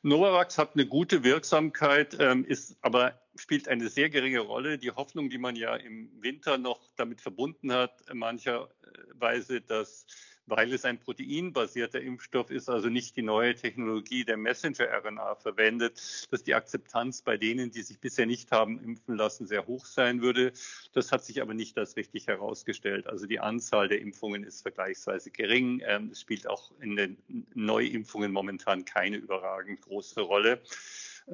Novavax 0.00 0.56
hat 0.56 0.70
eine 0.74 0.86
gute 0.86 1.24
Wirksamkeit, 1.24 2.16
ähm, 2.20 2.46
ist 2.46 2.76
aber 2.80 3.20
spielt 3.34 3.68
eine 3.68 3.90
sehr 3.90 4.08
geringe 4.08 4.40
Rolle. 4.40 4.78
Die 4.78 4.92
Hoffnung, 4.92 5.28
die 5.28 5.38
man 5.38 5.54
ja 5.54 5.76
im 5.76 6.10
Winter 6.22 6.56
noch 6.56 6.80
damit 6.96 7.20
verbunden 7.20 7.70
hat, 7.70 8.02
mancherweise, 8.14 9.60
dass 9.60 10.06
weil 10.48 10.72
es 10.72 10.84
ein 10.84 10.98
proteinbasierter 10.98 12.00
Impfstoff 12.00 12.50
ist, 12.50 12.68
also 12.68 12.88
nicht 12.88 13.16
die 13.16 13.22
neue 13.22 13.54
Technologie 13.54 14.24
der 14.24 14.36
Messenger-RNA 14.36 15.36
verwendet, 15.36 16.00
dass 16.30 16.42
die 16.42 16.54
Akzeptanz 16.54 17.22
bei 17.22 17.36
denen, 17.36 17.70
die 17.70 17.82
sich 17.82 17.98
bisher 17.98 18.26
nicht 18.26 18.50
haben 18.50 18.82
impfen 18.82 19.16
lassen, 19.16 19.46
sehr 19.46 19.66
hoch 19.66 19.84
sein 19.86 20.22
würde. 20.22 20.52
Das 20.92 21.12
hat 21.12 21.24
sich 21.24 21.42
aber 21.42 21.54
nicht 21.54 21.76
als 21.78 21.96
richtig 21.96 22.26
herausgestellt. 22.26 23.06
Also 23.06 23.26
die 23.26 23.40
Anzahl 23.40 23.88
der 23.88 24.00
Impfungen 24.00 24.44
ist 24.44 24.62
vergleichsweise 24.62 25.30
gering. 25.30 25.82
Ähm, 25.84 26.10
es 26.12 26.20
spielt 26.20 26.46
auch 26.46 26.72
in 26.80 26.96
den 26.96 27.16
Neuimpfungen 27.54 28.32
momentan 28.32 28.84
keine 28.84 29.16
überragend 29.16 29.82
große 29.82 30.20
Rolle. 30.20 30.60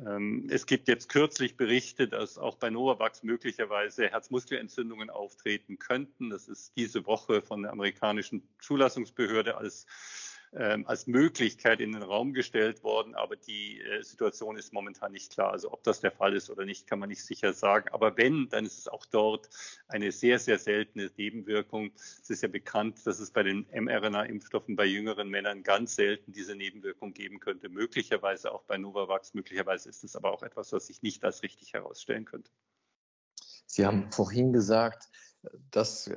Ähm, 0.07 0.49
es 0.51 0.67
gibt 0.67 0.89
jetzt 0.89 1.09
kürzlich 1.09 1.57
Berichte, 1.57 2.09
dass 2.09 2.39
auch 2.39 2.57
bei 2.57 2.71
Novavax 2.71 3.23
möglicherweise 3.23 4.09
Herzmuskelentzündungen 4.09 5.11
auftreten 5.11 5.79
könnten. 5.79 6.31
Das 6.31 6.49
ist 6.49 6.77
diese 6.77 7.07
Woche 7.07 7.43
von 7.43 7.63
der 7.63 7.73
amerikanischen 7.73 8.49
Zulassungsbehörde 8.59 9.57
als 9.57 9.87
als 10.57 11.07
Möglichkeit 11.07 11.81
in 11.81 11.93
den 11.93 12.03
Raum 12.03 12.33
gestellt 12.33 12.85
worden, 12.85 13.15
aber 13.15 13.37
die 13.37 13.81
äh, 13.81 14.03
Situation 14.03 14.57
ist 14.57 14.73
momentan 14.73 15.13
nicht 15.13 15.33
klar. 15.33 15.51
Also 15.51 15.73
ob 15.73 15.83
das 15.83 16.01
der 16.01 16.13
Fall 16.13 16.35
ist 16.35 16.49
oder 16.49 16.65
nicht, 16.65 16.87
kann 16.87 17.01
man 17.01 17.09
nicht 17.09 17.25
sicher 17.25 17.53
sagen. 17.53 17.89
Aber 17.91 18.17
wenn, 18.17 18.49
dann 18.51 18.65
ist 18.65 18.79
es 18.79 18.89
auch 18.89 19.05
dort 19.07 19.49
eine 19.89 20.13
sehr, 20.13 20.39
sehr 20.39 20.59
seltene 20.59 21.11
Nebenwirkung. 21.17 21.93
Es 21.97 22.31
ist 22.31 22.43
ja 22.43 22.49
bekannt, 22.49 23.05
dass 23.05 23.19
es 23.19 23.31
bei 23.33 23.43
den 23.43 23.67
mRNA-Impfstoffen 23.73 24.77
bei 24.77 24.85
jüngeren 24.85 25.29
Männern 25.29 25.63
ganz 25.63 25.97
selten 25.97 26.33
diese 26.33 26.55
Nebenwirkung 26.55 27.15
geben 27.15 27.41
könnte. 27.41 27.69
Möglicherweise 27.69 28.53
auch 28.53 28.63
bei 28.63 28.79
Novavax. 28.79 29.35
Möglicherweise 29.35 29.89
ist 29.89 30.05
es 30.05 30.15
aber 30.15 30.33
auch 30.33 30.43
etwas, 30.43 30.73
was 30.73 30.87
sich 30.87 31.03
nicht 31.03 31.25
als 31.25 31.43
richtig 31.43 31.73
herausstellen 31.73 32.25
könnte. 32.27 32.51
Sie 33.67 33.85
haben 33.85 34.13
vorhin 34.13 34.53
gesagt, 34.53 35.09
dass 35.71 36.11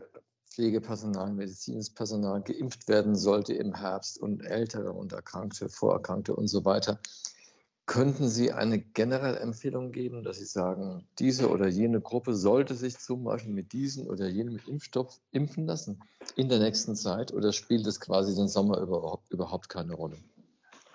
Pflegepersonal, 0.57 1.33
medizinisches 1.33 1.91
Personal 1.91 2.41
geimpft 2.41 2.87
werden 2.87 3.15
sollte 3.15 3.53
im 3.53 3.75
Herbst 3.75 4.19
und 4.19 4.43
Ältere 4.43 4.91
und 4.91 5.13
Erkrankte, 5.13 5.69
Vorerkrankte 5.69 6.35
und 6.35 6.47
so 6.47 6.65
weiter. 6.65 6.99
Könnten 7.85 8.27
Sie 8.27 8.51
eine 8.51 8.79
generelle 8.79 9.37
Empfehlung 9.37 9.91
geben, 9.91 10.23
dass 10.23 10.39
Sie 10.39 10.45
sagen, 10.45 11.07
diese 11.19 11.51
oder 11.51 11.67
jene 11.67 12.01
Gruppe 12.01 12.33
sollte 12.33 12.73
sich 12.73 12.97
zum 12.97 13.23
Beispiel 13.23 13.53
mit 13.53 13.71
diesem 13.71 14.07
oder 14.07 14.27
jenem 14.27 14.59
Impfstoff 14.65 15.21
impfen 15.29 15.67
lassen 15.67 16.01
in 16.35 16.49
der 16.49 16.57
nächsten 16.57 16.95
Zeit 16.95 17.31
oder 17.31 17.53
spielt 17.53 17.85
es 17.85 17.99
quasi 17.99 18.33
den 18.33 18.47
Sommer 18.47 18.81
überhaupt, 18.81 19.31
überhaupt 19.31 19.69
keine 19.69 19.93
Rolle? 19.93 20.17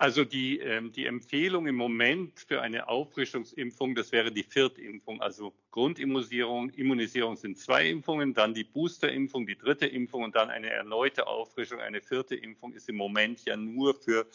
Also 0.03 0.25
die, 0.25 0.59
ähm, 0.59 0.91
die 0.91 1.05
Empfehlung 1.05 1.65
im 1.65 1.75
Moment 1.75 2.37
für 2.37 2.61
eine 2.61 2.89
Auffrischungsimpfung, 2.89 3.95
das 3.95 4.11
wäre 4.11 4.33
die 4.33 4.43
Viertimpfung, 4.43 5.21
also 5.21 5.53
Grundimmunisierung. 5.71 6.71
Immunisierung 6.71 7.37
sind 7.37 7.57
zwei 7.57 7.87
Impfungen, 7.87 8.33
dann 8.33 8.53
die 8.53 8.65
Boosterimpfung, 8.65 9.47
die 9.47 9.57
dritte 9.57 9.85
Impfung 9.85 10.23
und 10.23 10.35
dann 10.35 10.49
eine 10.49 10.69
erneute 10.69 11.25
Auffrischung. 11.25 11.79
Eine 11.79 12.01
vierte 12.01 12.35
Impfung 12.35 12.73
ist 12.73 12.89
im 12.89 12.97
Moment 12.97 13.45
ja 13.45 13.55
nur 13.55 13.93
für 13.93 14.27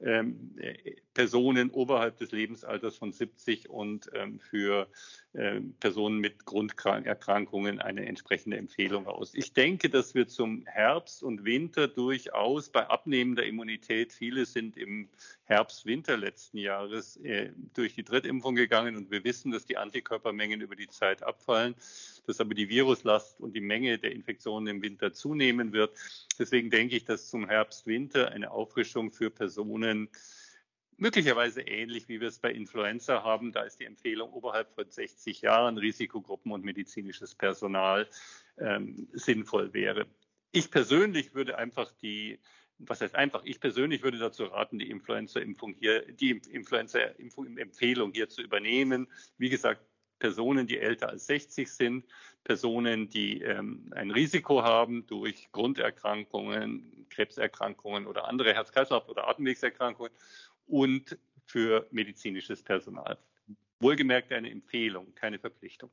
ähm, 0.00 0.56
Personen 1.12 1.68
oberhalb 1.68 2.16
des 2.16 2.32
Lebensalters 2.32 2.96
von 2.96 3.12
70 3.12 3.68
und 3.68 4.10
ähm, 4.14 4.40
für 4.40 4.88
Personen 5.32 6.18
mit 6.18 6.44
Grunderkrankungen 6.44 7.80
eine 7.80 8.04
entsprechende 8.06 8.56
Empfehlung 8.56 9.06
aus. 9.06 9.32
Ich 9.34 9.52
denke, 9.52 9.88
dass 9.88 10.12
wir 10.12 10.26
zum 10.26 10.66
Herbst 10.66 11.22
und 11.22 11.44
Winter 11.44 11.86
durchaus 11.86 12.68
bei 12.68 12.88
abnehmender 12.88 13.46
Immunität, 13.46 14.12
viele 14.12 14.44
sind 14.44 14.76
im 14.76 15.08
Herbst, 15.44 15.86
Winter 15.86 16.16
letzten 16.16 16.58
Jahres 16.58 17.16
äh, 17.18 17.52
durch 17.74 17.94
die 17.94 18.02
Drittimpfung 18.02 18.56
gegangen 18.56 18.96
und 18.96 19.12
wir 19.12 19.22
wissen, 19.22 19.52
dass 19.52 19.66
die 19.66 19.76
Antikörpermengen 19.76 20.60
über 20.62 20.74
die 20.74 20.88
Zeit 20.88 21.22
abfallen, 21.22 21.76
dass 22.26 22.40
aber 22.40 22.54
die 22.54 22.68
Viruslast 22.68 23.38
und 23.40 23.54
die 23.54 23.60
Menge 23.60 23.98
der 23.98 24.10
Infektionen 24.10 24.66
im 24.66 24.82
Winter 24.82 25.12
zunehmen 25.12 25.72
wird. 25.72 25.92
Deswegen 26.40 26.70
denke 26.70 26.96
ich, 26.96 27.04
dass 27.04 27.30
zum 27.30 27.48
Herbst, 27.48 27.86
Winter 27.86 28.32
eine 28.32 28.50
Auffrischung 28.50 29.12
für 29.12 29.30
Personen 29.30 30.08
möglicherweise 31.00 31.62
ähnlich 31.62 32.08
wie 32.08 32.20
wir 32.20 32.28
es 32.28 32.38
bei 32.38 32.52
Influenza 32.52 33.24
haben. 33.24 33.52
Da 33.52 33.62
ist 33.62 33.80
die 33.80 33.86
Empfehlung 33.86 34.30
oberhalb 34.32 34.72
von 34.74 34.88
60 34.88 35.40
Jahren 35.40 35.78
Risikogruppen 35.78 36.52
und 36.52 36.64
medizinisches 36.64 37.34
Personal 37.34 38.08
ähm, 38.58 39.08
sinnvoll 39.12 39.72
wäre. 39.72 40.06
Ich 40.52 40.70
persönlich 40.70 41.34
würde 41.34 41.58
einfach 41.58 41.90
die 42.02 42.38
was 42.82 43.00
heißt 43.00 43.14
einfach, 43.14 43.42
ich 43.44 43.60
persönlich 43.60 44.02
würde 44.02 44.18
dazu 44.18 44.44
raten, 44.44 44.78
die 44.78 44.90
Influenza-Impfung 44.90 45.74
hier, 45.78 46.00
die 46.12 46.30
Influenza-Impfung-Empfehlung 46.30 48.12
hier 48.12 48.28
zu 48.28 48.40
übernehmen. 48.42 49.06
Wie 49.36 49.50
gesagt, 49.50 49.82
Personen, 50.18 50.66
die 50.66 50.78
älter 50.78 51.08
als 51.08 51.26
60 51.26 51.70
sind, 51.70 52.04
Personen, 52.44 53.08
die 53.08 53.42
ähm, 53.42 53.92
ein 53.94 54.10
Risiko 54.10 54.62
haben 54.62 55.06
durch 55.06 55.50
Grunderkrankungen, 55.50 57.06
Krebserkrankungen 57.10 58.06
oder 58.06 58.28
andere 58.28 58.54
Herz-Kreislauf- 58.54 59.08
oder 59.08 59.28
Atemwegserkrankungen 59.28 60.12
und 60.70 61.18
für 61.46 61.86
medizinisches 61.90 62.62
Personal. 62.62 63.18
Wohlgemerkt 63.80 64.32
eine 64.32 64.50
Empfehlung, 64.50 65.14
keine 65.14 65.38
Verpflichtung. 65.38 65.90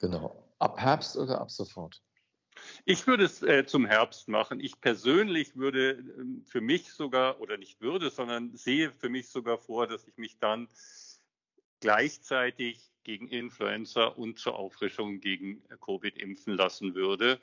Genau. 0.00 0.44
Ab 0.58 0.78
Herbst 0.78 1.16
oder 1.16 1.40
ab 1.40 1.50
sofort? 1.50 2.02
Ich 2.84 3.06
würde 3.06 3.24
es 3.24 3.42
äh, 3.42 3.64
zum 3.66 3.86
Herbst 3.86 4.28
machen. 4.28 4.60
Ich 4.60 4.80
persönlich 4.80 5.56
würde 5.56 5.90
äh, 5.90 6.44
für 6.44 6.60
mich 6.60 6.92
sogar, 6.92 7.40
oder 7.40 7.56
nicht 7.56 7.80
würde, 7.80 8.10
sondern 8.10 8.56
sehe 8.56 8.92
für 8.92 9.08
mich 9.08 9.28
sogar 9.28 9.58
vor, 9.58 9.86
dass 9.86 10.06
ich 10.06 10.16
mich 10.16 10.38
dann 10.38 10.68
gleichzeitig 11.80 12.88
gegen 13.04 13.28
Influenza 13.28 14.04
und 14.04 14.38
zur 14.38 14.56
Auffrischung 14.58 15.20
gegen 15.20 15.62
Covid 15.80 16.18
impfen 16.18 16.54
lassen 16.54 16.94
würde. 16.94 17.40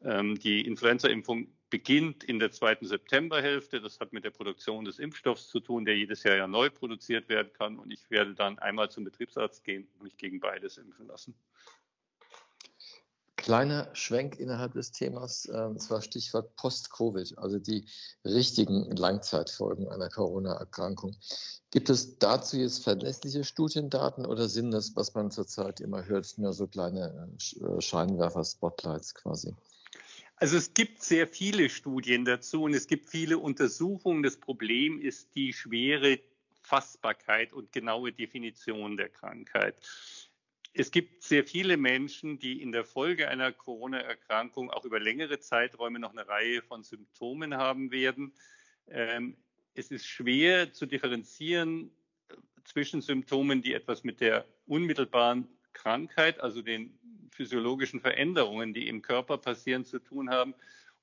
Ähm, 0.00 0.38
die 0.38 0.64
Influenza-Impfung 0.64 1.48
beginnt 1.70 2.22
in 2.22 2.38
der 2.38 2.52
zweiten 2.52 2.86
Septemberhälfte. 2.86 3.80
Das 3.80 3.98
hat 3.98 4.12
mit 4.12 4.24
der 4.24 4.30
Produktion 4.30 4.84
des 4.84 5.00
Impfstoffs 5.00 5.48
zu 5.48 5.58
tun, 5.58 5.84
der 5.84 5.96
jedes 5.96 6.22
Jahr 6.22 6.36
ja 6.36 6.46
neu 6.46 6.70
produziert 6.70 7.28
werden 7.28 7.52
kann. 7.52 7.78
Und 7.78 7.90
ich 7.90 8.08
werde 8.10 8.34
dann 8.34 8.60
einmal 8.60 8.90
zum 8.90 9.02
Betriebsarzt 9.02 9.64
gehen 9.64 9.88
und 9.94 10.04
mich 10.04 10.16
gegen 10.16 10.38
beides 10.38 10.78
impfen 10.78 11.08
lassen. 11.08 11.34
Kleiner 13.48 13.88
Schwenk 13.94 14.38
innerhalb 14.38 14.74
des 14.74 14.92
Themas, 14.92 15.46
und 15.46 15.80
zwar 15.80 16.02
Stichwort 16.02 16.54
Post-Covid, 16.56 17.38
also 17.38 17.58
die 17.58 17.86
richtigen 18.22 18.94
Langzeitfolgen 18.94 19.88
einer 19.88 20.10
Corona-Erkrankung. 20.10 21.16
Gibt 21.70 21.88
es 21.88 22.18
dazu 22.18 22.58
jetzt 22.58 22.84
verlässliche 22.84 23.44
Studiendaten 23.44 24.26
oder 24.26 24.50
sind 24.50 24.72
das, 24.72 24.94
was 24.96 25.14
man 25.14 25.30
zurzeit 25.30 25.80
immer 25.80 26.04
hört, 26.04 26.36
nur 26.36 26.52
so 26.52 26.66
kleine 26.66 27.30
äh, 27.62 27.80
Scheinwerfer, 27.80 28.44
Spotlights 28.44 29.14
quasi? 29.14 29.54
Also 30.36 30.58
es 30.58 30.74
gibt 30.74 31.02
sehr 31.02 31.26
viele 31.26 31.70
Studien 31.70 32.26
dazu 32.26 32.64
und 32.64 32.74
es 32.74 32.86
gibt 32.86 33.08
viele 33.08 33.38
Untersuchungen. 33.38 34.22
Das 34.22 34.36
Problem 34.36 35.00
ist 35.00 35.34
die 35.34 35.54
schwere 35.54 36.20
Fassbarkeit 36.60 37.54
und 37.54 37.72
genaue 37.72 38.12
Definition 38.12 38.98
der 38.98 39.08
Krankheit. 39.08 39.74
Es 40.80 40.92
gibt 40.92 41.24
sehr 41.24 41.42
viele 41.42 41.76
Menschen, 41.76 42.38
die 42.38 42.62
in 42.62 42.70
der 42.70 42.84
Folge 42.84 43.26
einer 43.26 43.50
Corona-Erkrankung 43.50 44.70
auch 44.70 44.84
über 44.84 45.00
längere 45.00 45.40
Zeiträume 45.40 45.98
noch 45.98 46.12
eine 46.12 46.28
Reihe 46.28 46.62
von 46.62 46.84
Symptomen 46.84 47.56
haben 47.56 47.90
werden. 47.90 48.32
Ähm, 48.86 49.36
es 49.74 49.90
ist 49.90 50.06
schwer 50.06 50.72
zu 50.72 50.86
differenzieren 50.86 51.90
äh, 52.28 52.34
zwischen 52.62 53.00
Symptomen, 53.00 53.60
die 53.60 53.74
etwas 53.74 54.04
mit 54.04 54.20
der 54.20 54.46
unmittelbaren 54.68 55.48
Krankheit, 55.72 56.38
also 56.38 56.62
den 56.62 56.96
physiologischen 57.32 58.00
Veränderungen, 58.00 58.72
die 58.72 58.86
im 58.86 59.02
Körper 59.02 59.36
passieren, 59.36 59.84
zu 59.84 59.98
tun 59.98 60.30
haben 60.30 60.54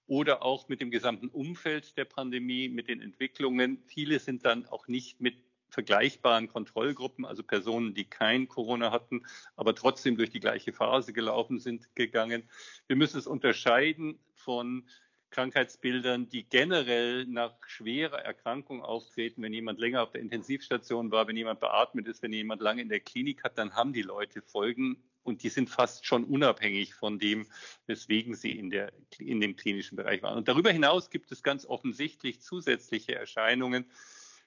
oder 0.08 0.42
auch 0.42 0.70
mit 0.70 0.80
dem 0.80 0.90
gesamten 0.90 1.28
Umfeld 1.28 1.98
der 1.98 2.06
Pandemie, 2.06 2.70
mit 2.70 2.88
den 2.88 3.02
Entwicklungen. 3.02 3.84
Viele 3.88 4.20
sind 4.20 4.46
dann 4.46 4.68
auch 4.68 4.88
nicht 4.88 5.20
mit 5.20 5.36
vergleichbaren 5.76 6.48
Kontrollgruppen, 6.48 7.26
also 7.26 7.44
Personen, 7.44 7.94
die 7.94 8.06
kein 8.06 8.48
Corona 8.48 8.92
hatten, 8.92 9.26
aber 9.58 9.76
trotzdem 9.76 10.16
durch 10.16 10.30
die 10.30 10.40
gleiche 10.40 10.72
Phase 10.72 11.12
gelaufen 11.12 11.60
sind, 11.60 11.94
gegangen. 11.96 12.50
Wir 12.88 12.96
müssen 12.96 13.20
es 13.20 13.28
unterscheiden 13.28 14.18
von 14.34 14.88
Krankheitsbildern, 15.32 16.30
die 16.30 16.48
generell 16.48 17.26
nach 17.26 17.56
schwerer 17.68 18.20
Erkrankung 18.20 18.82
auftreten. 18.82 19.42
Wenn 19.42 19.52
jemand 19.52 19.80
länger 19.80 20.02
auf 20.02 20.12
der 20.12 20.22
Intensivstation 20.22 21.12
war, 21.12 21.28
wenn 21.28 21.36
jemand 21.36 21.60
beatmet 21.60 22.08
ist, 22.08 22.24
wenn 22.24 22.32
jemand 22.32 22.62
lange 22.62 22.82
in 22.82 22.88
der 22.88 23.02
Klinik 23.02 23.44
hat, 23.44 23.58
dann 23.58 23.76
haben 23.76 23.92
die 23.92 24.02
Leute 24.02 24.42
Folgen 24.42 25.04
und 25.24 25.44
die 25.44 25.50
sind 25.50 25.70
fast 25.70 26.06
schon 26.06 26.24
unabhängig 26.24 26.94
von 26.94 27.20
dem, 27.20 27.48
weswegen 27.86 28.34
sie 28.34 28.52
in, 28.52 28.70
der, 28.70 28.94
in 29.20 29.42
dem 29.42 29.58
klinischen 29.58 29.98
Bereich 29.98 30.24
waren. 30.24 30.38
Und 30.38 30.48
darüber 30.48 30.72
hinaus 30.72 31.10
gibt 31.10 31.34
es 31.34 31.44
ganz 31.44 31.66
offensichtlich 31.66 32.40
zusätzliche 32.40 33.16
Erscheinungen, 33.16 33.92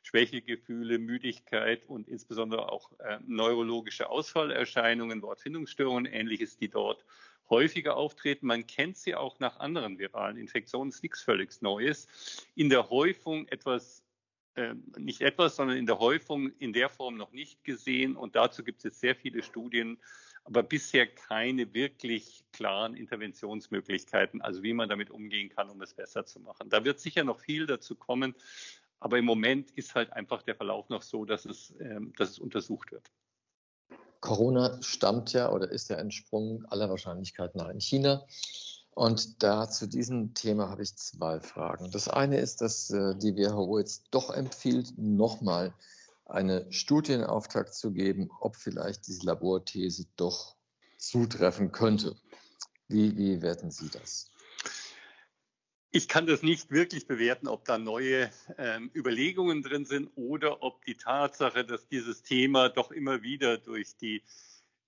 Schwächegefühle, 0.02 0.98
Müdigkeit 0.98 1.84
und 1.86 2.08
insbesondere 2.08 2.70
auch 2.70 2.92
äh, 3.00 3.18
neurologische 3.26 4.08
Ausfallerscheinungen, 4.08 5.22
Wortfindungsstörungen, 5.22 6.06
ähnliches, 6.06 6.56
die 6.56 6.68
dort 6.68 7.04
häufiger 7.50 7.96
auftreten. 7.96 8.46
Man 8.46 8.66
kennt 8.66 8.96
sie 8.96 9.14
auch 9.14 9.38
nach 9.38 9.58
anderen 9.58 9.98
viralen 9.98 10.36
Infektionen, 10.36 10.90
ist 10.90 11.02
nichts 11.02 11.22
völlig 11.22 11.60
Neues. 11.62 12.46
In 12.54 12.68
der 12.68 12.90
Häufung 12.90 13.48
etwas, 13.48 14.04
äh, 14.54 14.74
nicht 14.96 15.20
etwas, 15.20 15.56
sondern 15.56 15.76
in 15.76 15.86
der 15.86 15.98
Häufung 15.98 16.52
in 16.58 16.72
der 16.72 16.88
Form 16.88 17.16
noch 17.16 17.32
nicht 17.32 17.64
gesehen. 17.64 18.16
Und 18.16 18.36
dazu 18.36 18.64
gibt 18.64 18.78
es 18.78 18.84
jetzt 18.84 19.00
sehr 19.00 19.14
viele 19.14 19.42
Studien 19.42 19.98
aber 20.48 20.62
bisher 20.62 21.06
keine 21.06 21.74
wirklich 21.74 22.42
klaren 22.52 22.94
Interventionsmöglichkeiten, 22.94 24.40
also 24.40 24.62
wie 24.62 24.72
man 24.72 24.88
damit 24.88 25.10
umgehen 25.10 25.50
kann, 25.50 25.68
um 25.68 25.82
es 25.82 25.92
besser 25.92 26.24
zu 26.24 26.40
machen. 26.40 26.70
Da 26.70 26.86
wird 26.86 27.00
sicher 27.00 27.22
noch 27.22 27.38
viel 27.38 27.66
dazu 27.66 27.94
kommen, 27.94 28.34
aber 29.00 29.18
im 29.18 29.24
Moment 29.24 29.70
ist 29.72 29.94
halt 29.94 30.12
einfach 30.12 30.42
der 30.42 30.54
Verlauf 30.54 30.88
noch 30.88 31.02
so, 31.02 31.24
dass 31.24 31.44
es, 31.44 31.74
ähm, 31.80 32.12
dass 32.16 32.30
es 32.30 32.38
untersucht 32.38 32.92
wird. 32.92 33.10
Corona 34.20 34.82
stammt 34.82 35.32
ja 35.32 35.50
oder 35.52 35.70
ist 35.70 35.90
ja 35.90 35.96
entsprungen 35.96 36.66
aller 36.66 36.90
Wahrscheinlichkeit 36.90 37.54
nach 37.54 37.68
in 37.68 37.80
China. 37.80 38.26
Und 38.90 39.44
da 39.44 39.70
zu 39.70 39.86
diesem 39.86 40.34
Thema 40.34 40.70
habe 40.70 40.82
ich 40.82 40.96
zwei 40.96 41.38
Fragen. 41.38 41.92
Das 41.92 42.08
eine 42.08 42.38
ist, 42.38 42.60
dass 42.60 42.90
äh, 42.90 43.14
die 43.16 43.36
WHO 43.36 43.78
jetzt 43.78 44.06
doch 44.10 44.30
empfiehlt, 44.30 44.92
nochmal 44.98 45.72
eine 46.26 46.70
Studienauftrag 46.72 47.72
zu 47.72 47.92
geben, 47.92 48.28
ob 48.40 48.56
vielleicht 48.56 49.06
diese 49.06 49.24
Laborthese 49.24 50.06
doch 50.16 50.56
zutreffen 50.98 51.70
könnte. 51.70 52.16
Wie, 52.88 53.16
wie 53.16 53.40
werten 53.40 53.70
Sie 53.70 53.88
das? 53.88 54.30
Ich 55.90 56.06
kann 56.06 56.26
das 56.26 56.42
nicht 56.42 56.70
wirklich 56.70 57.06
bewerten, 57.06 57.48
ob 57.48 57.64
da 57.64 57.78
neue 57.78 58.30
ähm, 58.58 58.90
Überlegungen 58.94 59.62
drin 59.62 59.86
sind 59.86 60.10
oder 60.16 60.62
ob 60.62 60.84
die 60.84 60.96
Tatsache, 60.96 61.64
dass 61.64 61.88
dieses 61.88 62.22
Thema 62.22 62.68
doch 62.68 62.90
immer 62.90 63.22
wieder 63.22 63.56
durch 63.56 63.96
die 63.96 64.22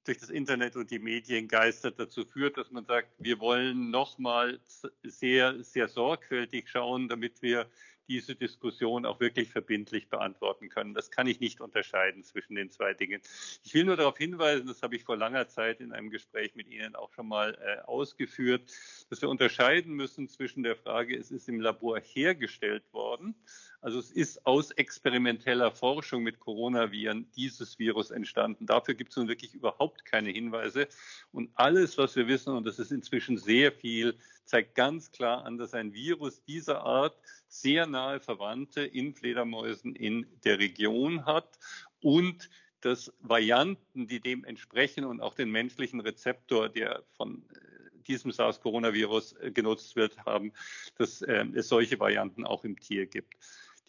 durch 0.05 0.19
das 0.19 0.31
Internet 0.31 0.77
und 0.77 0.91
die 0.91 0.99
Medien 0.99 1.47
geistert, 1.47 1.99
dazu 1.99 2.25
führt, 2.25 2.57
dass 2.57 2.71
man 2.71 2.85
sagt, 2.87 3.11
wir 3.19 3.39
wollen 3.39 3.91
nochmal 3.91 4.59
sehr, 5.03 5.63
sehr 5.63 5.89
sorgfältig 5.89 6.69
schauen, 6.69 7.09
damit 7.09 7.43
wir 7.43 7.71
diese 8.11 8.35
Diskussion 8.35 9.07
auch 9.07 9.21
wirklich 9.21 9.51
verbindlich 9.51 10.09
beantworten 10.09 10.69
können. 10.69 10.95
Das 10.95 11.13
kann 11.13 11.29
ich 11.29 11.39
nicht 11.39 11.61
unterscheiden 11.61 12.25
zwischen 12.25 12.57
den 12.57 12.69
zwei 12.69 12.93
Dingen. 12.93 13.23
Ich 13.63 13.73
will 13.73 13.85
nur 13.85 13.97
darauf 13.97 14.19
hinweisen, 14.19 14.67
das 14.67 14.83
habe 14.83 14.97
ich 14.97 15.05
vor 15.05 15.17
langer 15.17 15.47
Zeit 15.47 15.81
in 15.81 15.93
einem 15.93 16.11
Gespräch 16.11 16.57
mit 16.57 16.69
Ihnen 16.69 16.97
auch 16.97 17.13
schon 17.13 17.29
mal 17.29 17.57
äh, 17.63 17.83
ausgeführt, 17.83 18.63
dass 19.11 19.23
wir 19.23 19.29
unterscheiden 19.29 19.95
müssen 19.95 20.29
zwischen 20.29 20.65
der 20.65 20.75
Frage, 20.75 21.17
es 21.17 21.31
ist 21.31 21.49
im 21.49 21.61
Labor 21.61 22.01
hergestellt 22.01 22.83
worden, 22.93 23.37
also 23.83 23.99
es 23.99 24.11
ist 24.11 24.47
aus 24.47 24.71
experimenteller 24.73 25.71
Forschung 25.71 26.23
mit 26.23 26.39
Coronaviren 26.39 27.31
dieses 27.33 27.79
Virus 27.79 28.11
entstanden. 28.11 28.67
Dafür 28.67 28.95
gibt 28.95 29.11
es 29.11 29.17
nun 29.17 29.29
wirklich 29.29 29.55
überhaupt 29.55 30.05
keine 30.05 30.31
Hinweise. 30.31 30.87
Und 31.33 31.51
alles, 31.55 31.97
was 31.97 32.15
wir 32.17 32.29
wissen, 32.29 32.55
und 32.55 32.67
das 32.67 32.79
ist 32.79 32.93
inzwischen 32.93 33.39
sehr 33.39 33.73
viel, 33.73 34.17
zeigt 34.45 34.75
ganz 34.75 35.13
klar 35.13 35.45
an, 35.45 35.57
dass 35.57 35.73
ein 35.73 35.95
Virus 35.95 36.43
dieser 36.45 36.83
Art 36.83 37.17
sehr 37.49 37.87
nahe 37.87 38.21
Verwandte 38.21 38.83
in 38.83 39.15
Fledermäusen 39.15 39.95
in 39.95 40.27
der 40.45 40.59
Region 40.59 41.25
hat 41.25 41.59
und 42.03 42.51
dass 42.81 43.13
Varianten, 43.21 44.07
die 44.07 44.21
dem 44.21 44.45
entsprechen 44.45 45.05
und 45.05 45.21
auch 45.21 45.35
den 45.35 45.51
menschlichen 45.51 46.01
Rezeptor, 46.01 46.69
der 46.69 47.03
von 47.17 47.45
äh, 47.51 48.03
diesem 48.07 48.33
SARS-Coronavirus 48.33 49.35
äh, 49.35 49.51
genutzt 49.51 49.97
wird, 49.97 50.19
haben, 50.25 50.53
dass 50.97 51.23
äh, 51.23 51.45
es 51.55 51.69
solche 51.69 52.01
Varianten 52.01 52.45
auch 52.45 52.65
im 52.65 52.79
Tier 52.79 53.07
gibt. 53.07 53.35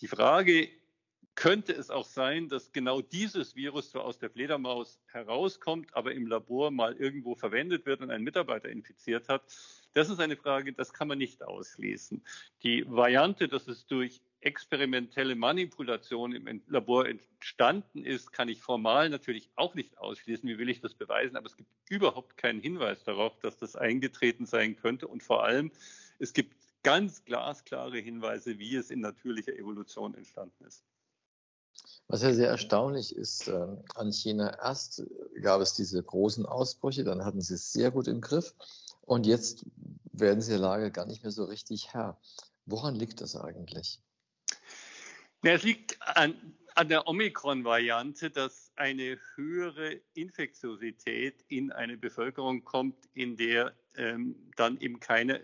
Die 0.01 0.08
Frage, 0.08 0.67
könnte 1.36 1.74
es 1.74 1.89
auch 1.89 2.05
sein, 2.05 2.50
dass 2.50 2.72
genau 2.72 3.01
dieses 3.01 3.55
Virus 3.55 3.91
zwar 3.91 4.03
aus 4.03 4.20
der 4.20 4.29
Fledermaus 4.29 5.00
herauskommt, 5.08 5.96
aber 5.96 6.12
im 6.12 6.27
Labor 6.27 6.72
mal 6.72 6.96
irgendwo 6.98 7.36
verwendet 7.36 7.86
wird 7.86 8.01
und 8.01 8.12
ein 8.12 8.24
Mitarbeiter 8.24 8.70
infiziert 8.70 9.29
hat? 9.29 9.43
Das 9.93 10.10
ist 10.10 10.20
eine 10.20 10.36
Frage, 10.36 10.74
das 10.74 10.93
kann 10.93 11.08
man 11.08 11.17
nicht 11.17 11.43
ausschließen. 11.43 12.22
Die 12.63 12.86
Variante, 12.88 13.48
dass 13.48 13.67
es 13.67 13.86
durch 13.88 14.22
experimentelle 14.41 15.36
Manipulation 15.36 16.34
im 16.34 16.62
Labor 16.67 17.08
entstanden 17.08 18.03
ist, 18.03 18.34
kann 18.34 18.50
ich 18.50 18.60
formal 18.62 19.10
natürlich 19.10 19.50
auch 19.55 19.75
nicht 19.75 19.98
ausschließen. 19.98 20.50
Wie 20.50 20.58
will 20.58 20.70
ich 20.70 20.81
das 20.81 20.96
beweisen? 20.96 21.38
Aber 21.38 21.46
es 21.46 21.55
gibt 21.55 21.70
überhaupt 21.89 22.38
keinen 22.38 22.60
Hinweis 22.60 23.03
darauf, 23.03 23.38
dass 23.39 23.58
das 23.58 23.75
eingetreten 23.75 24.46
sein 24.46 24.75
könnte. 24.75 25.08
Und 25.08 25.24
vor 25.24 25.43
allem, 25.43 25.72
es 26.20 26.34
gibt 26.34 26.55
ganz 26.84 27.24
glasklare 27.26 27.98
Hinweise, 28.00 28.58
wie 28.60 28.76
es 28.76 28.92
in 28.92 29.02
natürlicher 29.02 29.54
Evolution 29.54 30.14
entstanden 30.16 30.66
ist. 30.66 30.84
Was 32.08 32.24
ja 32.24 32.34
sehr 32.34 32.50
erstaunlich 32.50 33.16
ist, 33.16 33.48
äh, 33.48 33.68
an 33.96 34.12
China 34.12 34.58
erst 34.62 35.04
gab 35.42 35.62
es 35.62 35.74
diese 35.74 36.04
großen 36.04 36.46
Ausbrüche, 36.46 37.04
dann 37.04 37.24
hatten 37.24 37.41
sie 37.41 37.54
es 37.54 37.72
sehr 37.72 37.91
gut 37.91 38.08
im 38.08 38.20
Griff 38.20 38.54
und 39.02 39.26
jetzt 39.26 39.65
werden 40.12 40.41
sie 40.41 40.52
der 40.52 40.60
Lage 40.60 40.91
gar 40.91 41.06
nicht 41.06 41.24
mehr 41.24 41.32
so 41.32 41.46
richtig 41.46 41.94
Herr. 41.94 42.20
Woran 42.65 42.96
liegt 42.96 43.22
das 43.22 43.36
eigentlich? 43.36 44.00
Ja, 45.44 45.54
es 45.54 45.63
liegt 45.63 46.02
an, 46.02 46.56
an 46.76 46.89
der 46.89 47.08
Omikron-Variante, 47.08 48.30
dass 48.30 48.72
eine 48.76 49.17
höhere 49.36 50.02
Infektiosität 50.13 51.44
in 51.48 51.72
eine 51.72 51.98
Bevölkerung 51.98 52.63
kommt, 52.63 52.98
in 53.13 53.38
der 53.38 53.74
ähm, 53.96 54.52
dann 54.56 54.80
eben 54.80 55.00
keine 55.00 55.44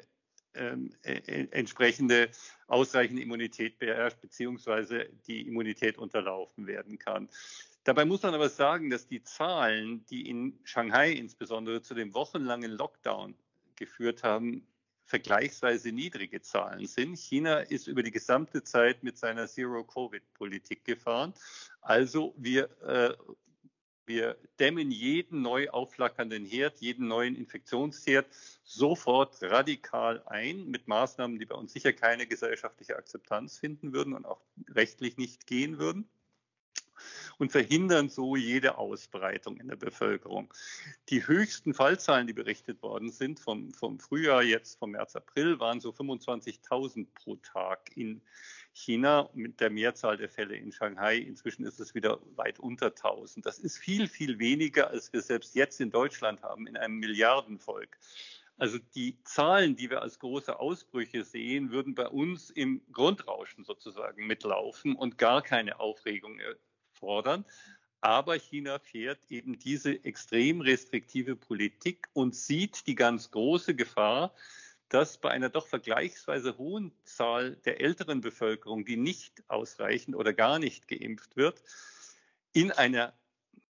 entsprechende 1.51 2.29
ausreichende 2.67 3.21
Immunität 3.21 3.79
beherrscht, 3.79 4.21
beziehungsweise 4.21 5.09
die 5.27 5.47
Immunität 5.47 5.97
unterlaufen 5.97 6.67
werden 6.67 6.97
kann. 6.97 7.29
Dabei 7.83 8.03
muss 8.03 8.21
man 8.23 8.33
aber 8.33 8.49
sagen, 8.49 8.89
dass 8.89 9.07
die 9.07 9.23
Zahlen, 9.23 10.05
die 10.07 10.29
in 10.29 10.59
Shanghai 10.63 11.11
insbesondere 11.11 11.81
zu 11.81 11.93
dem 11.93 12.13
wochenlangen 12.13 12.71
Lockdown 12.71 13.33
geführt 13.75 14.23
haben, 14.23 14.67
vergleichsweise 15.05 15.93
niedrige 15.93 16.41
Zahlen 16.41 16.85
sind. 16.85 17.17
China 17.17 17.59
ist 17.59 17.87
über 17.87 18.03
die 18.03 18.11
gesamte 18.11 18.61
Zeit 18.63 19.03
mit 19.03 19.17
seiner 19.17 19.47
Zero-Covid-Politik 19.47 20.83
gefahren. 20.83 21.33
Also 21.79 22.33
wir 22.37 22.69
äh, 22.81 23.13
wir 24.07 24.37
dämmen 24.59 24.91
jeden 24.91 25.41
neu 25.41 25.69
aufflackernden 25.69 26.45
Herd, 26.45 26.79
jeden 26.79 27.07
neuen 27.07 27.35
Infektionsherd 27.35 28.25
sofort 28.63 29.41
radikal 29.43 30.23
ein 30.25 30.67
mit 30.67 30.87
Maßnahmen, 30.87 31.39
die 31.39 31.45
bei 31.45 31.55
uns 31.55 31.73
sicher 31.73 31.93
keine 31.93 32.25
gesellschaftliche 32.25 32.95
Akzeptanz 32.95 33.57
finden 33.57 33.93
würden 33.93 34.13
und 34.13 34.25
auch 34.25 34.41
rechtlich 34.69 35.17
nicht 35.17 35.47
gehen 35.47 35.77
würden 35.77 36.09
und 37.37 37.51
verhindern 37.51 38.09
so 38.09 38.35
jede 38.35 38.77
Ausbreitung 38.77 39.57
in 39.57 39.67
der 39.67 39.75
Bevölkerung. 39.75 40.53
Die 41.09 41.27
höchsten 41.27 41.73
Fallzahlen, 41.73 42.27
die 42.27 42.33
berichtet 42.33 42.81
worden 42.81 43.11
sind 43.11 43.39
vom, 43.39 43.73
vom 43.73 43.99
Frühjahr, 43.99 44.43
jetzt 44.43 44.79
vom 44.79 44.91
März, 44.91 45.15
April, 45.15 45.59
waren 45.59 45.79
so 45.79 45.91
25.000 45.91 47.07
pro 47.13 47.35
Tag 47.37 47.95
in 47.95 48.21
China 48.77 49.29
mit 49.33 49.59
der 49.59 49.69
Mehrzahl 49.69 50.17
der 50.17 50.29
Fälle 50.29 50.55
in 50.55 50.71
Shanghai. 50.71 51.17
Inzwischen 51.17 51.65
ist 51.65 51.79
es 51.79 51.95
wieder 51.95 52.19
weit 52.35 52.59
unter 52.59 52.87
1000. 52.87 53.45
Das 53.45 53.57
ist 53.57 53.77
viel, 53.77 54.07
viel 54.07 54.37
weniger, 54.39 54.89
als 54.89 55.11
wir 55.11 55.21
selbst 55.21 55.55
jetzt 55.55 55.81
in 55.81 55.89
Deutschland 55.89 56.43
haben, 56.43 56.67
in 56.67 56.77
einem 56.77 56.97
Milliardenvolk. 56.97 57.97
Also 58.57 58.77
die 58.95 59.17
Zahlen, 59.23 59.75
die 59.75 59.89
wir 59.89 60.01
als 60.01 60.19
große 60.19 60.59
Ausbrüche 60.59 61.23
sehen, 61.23 61.71
würden 61.71 61.95
bei 61.95 62.07
uns 62.07 62.49
im 62.49 62.81
Grundrauschen 62.91 63.63
sozusagen 63.63 64.25
mitlaufen 64.27 64.95
und 64.95 65.17
gar 65.17 65.41
keine 65.41 65.79
Aufregung 65.79 66.39
fordern. 66.91 67.45
Aber 68.01 68.35
China 68.35 68.79
fährt 68.79 69.19
eben 69.29 69.57
diese 69.57 70.03
extrem 70.05 70.61
restriktive 70.61 71.35
Politik 71.35 72.07
und 72.13 72.35
sieht 72.35 72.85
die 72.85 72.95
ganz 72.95 73.31
große 73.31 73.75
Gefahr, 73.75 74.33
dass 74.89 75.17
bei 75.17 75.29
einer 75.29 75.49
doch 75.49 75.67
vergleichsweise 75.67 76.57
hohen 76.57 76.91
Zahl 77.03 77.57
der 77.65 77.81
älteren 77.81 78.21
Bevölkerung, 78.21 78.85
die 78.85 78.97
nicht 78.97 79.43
ausreichend 79.49 80.15
oder 80.15 80.33
gar 80.33 80.59
nicht 80.59 80.87
geimpft 80.87 81.35
wird, 81.35 81.61
in 82.53 82.71
einer 82.71 83.13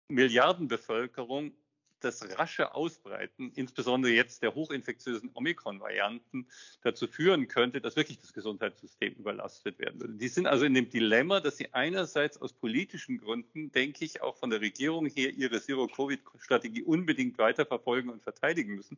Milliardenbevölkerung 0.07 1.53
das 1.99 2.37
rasche 2.37 2.73
Ausbreiten, 2.75 3.51
insbesondere 3.55 4.11
jetzt 4.11 4.41
der 4.43 4.55
hochinfektiösen 4.55 5.31
Omikron-Varianten, 5.33 6.47
dazu 6.81 7.07
führen 7.07 7.47
könnte, 7.47 7.81
dass 7.81 7.95
wirklich 7.95 8.19
das 8.19 8.33
Gesundheitssystem 8.33 9.13
überlastet 9.13 9.79
werden 9.79 9.99
würde. 9.99 10.13
Die 10.13 10.27
sind 10.27 10.47
also 10.47 10.65
in 10.65 10.73
dem 10.73 10.89
Dilemma, 10.89 11.39
dass 11.39 11.57
sie 11.57 11.73
einerseits 11.73 12.41
aus 12.41 12.53
politischen 12.53 13.17
Gründen, 13.17 13.71
denke 13.71 14.05
ich, 14.05 14.21
auch 14.21 14.37
von 14.37 14.49
der 14.49 14.61
Regierung 14.61 15.07
her 15.07 15.31
ihre 15.31 15.61
Zero-Covid-Strategie 15.61 16.83
unbedingt 16.83 17.37
weiterverfolgen 17.37 18.09
und 18.09 18.21
verteidigen 18.23 18.75
müssen. 18.75 18.97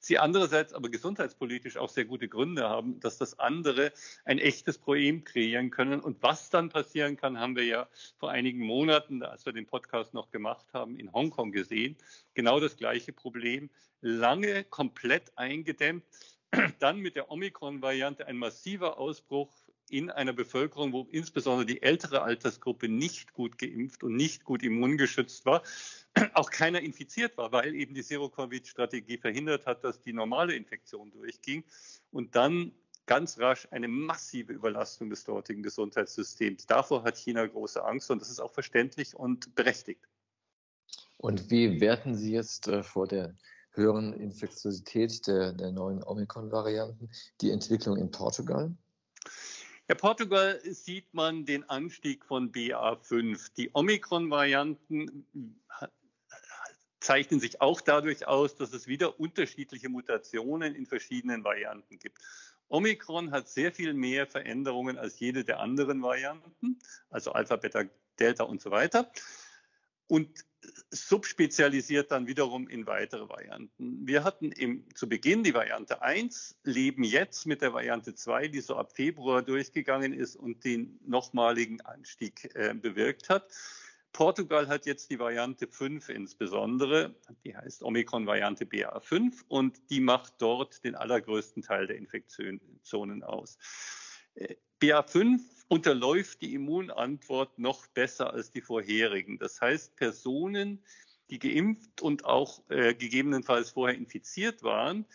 Sie 0.00 0.18
andererseits 0.18 0.72
aber 0.72 0.88
gesundheitspolitisch 0.88 1.76
auch 1.76 1.88
sehr 1.88 2.04
gute 2.04 2.28
Gründe 2.28 2.68
haben, 2.68 3.00
dass 3.00 3.18
das 3.18 3.38
andere 3.38 3.92
ein 4.24 4.38
echtes 4.38 4.78
Problem 4.78 5.24
kreieren 5.24 5.70
können. 5.70 6.00
Und 6.00 6.22
was 6.22 6.50
dann 6.50 6.68
passieren 6.68 7.16
kann, 7.16 7.38
haben 7.38 7.56
wir 7.56 7.64
ja 7.64 7.88
vor 8.18 8.30
einigen 8.30 8.60
Monaten, 8.60 9.22
als 9.22 9.46
wir 9.46 9.52
den 9.52 9.66
Podcast 9.66 10.14
noch 10.14 10.30
gemacht 10.30 10.66
haben, 10.72 10.98
in 10.98 11.12
Hongkong 11.12 11.52
gesehen 11.52 11.96
genau 12.40 12.58
das 12.58 12.78
gleiche 12.78 13.12
Problem. 13.12 13.68
Lange 14.00 14.64
komplett 14.64 15.36
eingedämmt, 15.36 16.04
dann 16.78 16.98
mit 17.00 17.14
der 17.14 17.30
Omikron-Variante 17.30 18.26
ein 18.26 18.38
massiver 18.38 18.98
Ausbruch 18.98 19.54
in 19.90 20.08
einer 20.08 20.32
Bevölkerung, 20.32 20.94
wo 20.94 21.06
insbesondere 21.10 21.66
die 21.66 21.82
ältere 21.82 22.22
Altersgruppe 22.22 22.88
nicht 22.88 23.34
gut 23.34 23.58
geimpft 23.58 24.02
und 24.02 24.16
nicht 24.16 24.44
gut 24.44 24.62
immungeschützt 24.62 25.44
war, 25.44 25.62
auch 26.32 26.50
keiner 26.50 26.80
infiziert 26.80 27.36
war, 27.36 27.52
weil 27.52 27.74
eben 27.74 27.92
die 27.92 28.02
Zero-Covid-Strategie 28.02 29.18
verhindert 29.18 29.66
hat, 29.66 29.84
dass 29.84 30.00
die 30.00 30.14
normale 30.14 30.54
Infektion 30.54 31.10
durchging 31.10 31.62
und 32.10 32.36
dann 32.36 32.72
ganz 33.04 33.38
rasch 33.38 33.68
eine 33.70 33.88
massive 33.88 34.54
Überlastung 34.54 35.10
des 35.10 35.24
dortigen 35.24 35.62
Gesundheitssystems. 35.62 36.64
Davor 36.64 37.02
hat 37.02 37.18
China 37.18 37.44
große 37.44 37.84
Angst 37.84 38.10
und 38.10 38.22
das 38.22 38.30
ist 38.30 38.40
auch 38.40 38.52
verständlich 38.52 39.14
und 39.14 39.54
berechtigt. 39.54 40.09
Und 41.20 41.50
wie 41.50 41.82
werten 41.82 42.14
Sie 42.14 42.32
jetzt 42.32 42.66
äh, 42.66 42.82
vor 42.82 43.06
der 43.06 43.34
höheren 43.72 44.14
Infektiosität 44.14 45.26
der, 45.26 45.52
der 45.52 45.70
neuen 45.70 46.02
Omikron-Varianten 46.02 47.10
die 47.42 47.50
Entwicklung 47.50 47.98
in 47.98 48.10
Portugal? 48.10 48.74
In 49.86 49.96
Portugal 49.98 50.58
sieht 50.64 51.12
man 51.12 51.44
den 51.44 51.68
Anstieg 51.68 52.24
von 52.24 52.50
BA5. 52.52 53.52
Die 53.58 53.70
Omikron-Varianten 53.74 55.26
zeichnen 57.00 57.38
sich 57.38 57.60
auch 57.60 57.82
dadurch 57.82 58.26
aus, 58.26 58.56
dass 58.56 58.72
es 58.72 58.86
wieder 58.86 59.20
unterschiedliche 59.20 59.90
Mutationen 59.90 60.74
in 60.74 60.86
verschiedenen 60.86 61.44
Varianten 61.44 61.98
gibt. 61.98 62.18
Omikron 62.68 63.30
hat 63.30 63.48
sehr 63.48 63.72
viel 63.72 63.92
mehr 63.92 64.26
Veränderungen 64.26 64.96
als 64.96 65.18
jede 65.20 65.44
der 65.44 65.60
anderen 65.60 66.02
Varianten, 66.02 66.78
also 67.10 67.32
Alpha, 67.32 67.56
Beta, 67.56 67.84
Delta 68.18 68.44
und 68.44 68.62
so 68.62 68.70
weiter. 68.70 69.10
Und 70.06 70.44
subspezialisiert 70.90 72.10
dann 72.10 72.26
wiederum 72.26 72.68
in 72.68 72.86
weitere 72.86 73.28
Varianten. 73.28 74.06
Wir 74.06 74.24
hatten 74.24 74.52
im, 74.52 74.84
zu 74.94 75.08
Beginn 75.08 75.42
die 75.42 75.54
Variante 75.54 76.02
1, 76.02 76.58
leben 76.64 77.04
jetzt 77.04 77.46
mit 77.46 77.62
der 77.62 77.72
Variante 77.72 78.14
2, 78.14 78.48
die 78.48 78.60
so 78.60 78.76
ab 78.76 78.92
Februar 78.92 79.42
durchgegangen 79.42 80.12
ist 80.12 80.36
und 80.36 80.64
den 80.64 80.98
nochmaligen 81.06 81.80
Anstieg 81.82 82.50
äh, 82.54 82.74
bewirkt 82.74 83.28
hat. 83.28 83.52
Portugal 84.12 84.68
hat 84.68 84.86
jetzt 84.86 85.10
die 85.10 85.18
Variante 85.18 85.68
5 85.68 86.08
insbesondere, 86.08 87.14
die 87.44 87.56
heißt 87.56 87.82
Omikron-Variante 87.82 88.64
BA5 88.64 89.44
und 89.48 89.90
die 89.90 90.00
macht 90.00 90.34
dort 90.38 90.84
den 90.84 90.94
allergrößten 90.94 91.62
Teil 91.62 91.86
der 91.86 91.96
Infektionszonen 91.96 93.22
aus. 93.22 93.56
Äh, 94.34 94.56
BA5 94.80 95.40
unterläuft 95.70 96.42
die 96.42 96.52
Immunantwort 96.54 97.56
noch 97.56 97.86
besser 97.86 98.32
als 98.32 98.50
die 98.50 98.60
vorherigen. 98.60 99.38
Das 99.38 99.60
heißt, 99.60 99.94
Personen, 99.94 100.82
die 101.30 101.38
geimpft 101.38 102.02
und 102.02 102.24
auch 102.24 102.68
äh, 102.70 102.92
gegebenenfalls 102.92 103.70
vorher 103.70 103.96
infiziert 103.96 104.64
waren, 104.64 105.06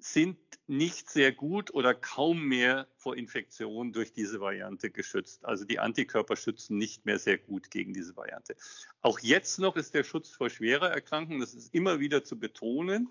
sind 0.00 0.38
nicht 0.66 1.08
sehr 1.08 1.30
gut 1.30 1.72
oder 1.72 1.94
kaum 1.94 2.42
mehr 2.42 2.88
vor 2.96 3.16
Infektion 3.16 3.92
durch 3.92 4.12
diese 4.12 4.40
Variante 4.40 4.90
geschützt. 4.90 5.44
Also 5.44 5.64
die 5.64 5.78
Antikörper 5.78 6.34
schützen 6.34 6.76
nicht 6.76 7.06
mehr 7.06 7.20
sehr 7.20 7.38
gut 7.38 7.70
gegen 7.70 7.92
diese 7.94 8.16
Variante. 8.16 8.56
Auch 9.02 9.20
jetzt 9.20 9.60
noch 9.60 9.76
ist 9.76 9.94
der 9.94 10.02
Schutz 10.02 10.30
vor 10.30 10.50
schwerer 10.50 10.90
Erkrankung, 10.90 11.38
das 11.38 11.54
ist 11.54 11.72
immer 11.72 12.00
wieder 12.00 12.24
zu 12.24 12.36
betonen, 12.36 13.08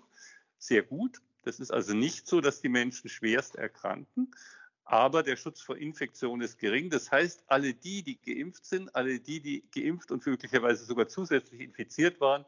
sehr 0.58 0.82
gut. 0.82 1.22
Das 1.42 1.58
ist 1.58 1.70
also 1.70 1.94
nicht 1.94 2.26
so, 2.26 2.42
dass 2.42 2.60
die 2.60 2.68
Menschen 2.68 3.08
schwerst 3.08 3.56
erkranken, 3.56 4.30
aber 4.86 5.24
der 5.24 5.36
Schutz 5.36 5.60
vor 5.60 5.76
Infektion 5.76 6.40
ist 6.40 6.58
gering. 6.58 6.90
Das 6.90 7.10
heißt, 7.10 7.44
alle 7.48 7.74
die, 7.74 8.02
die 8.02 8.20
geimpft 8.20 8.64
sind, 8.64 8.94
alle 8.94 9.18
die, 9.18 9.40
die 9.40 9.64
geimpft 9.74 10.12
und 10.12 10.24
möglicherweise 10.24 10.84
sogar 10.84 11.08
zusätzlich 11.08 11.60
infiziert 11.60 12.20
waren, 12.20 12.44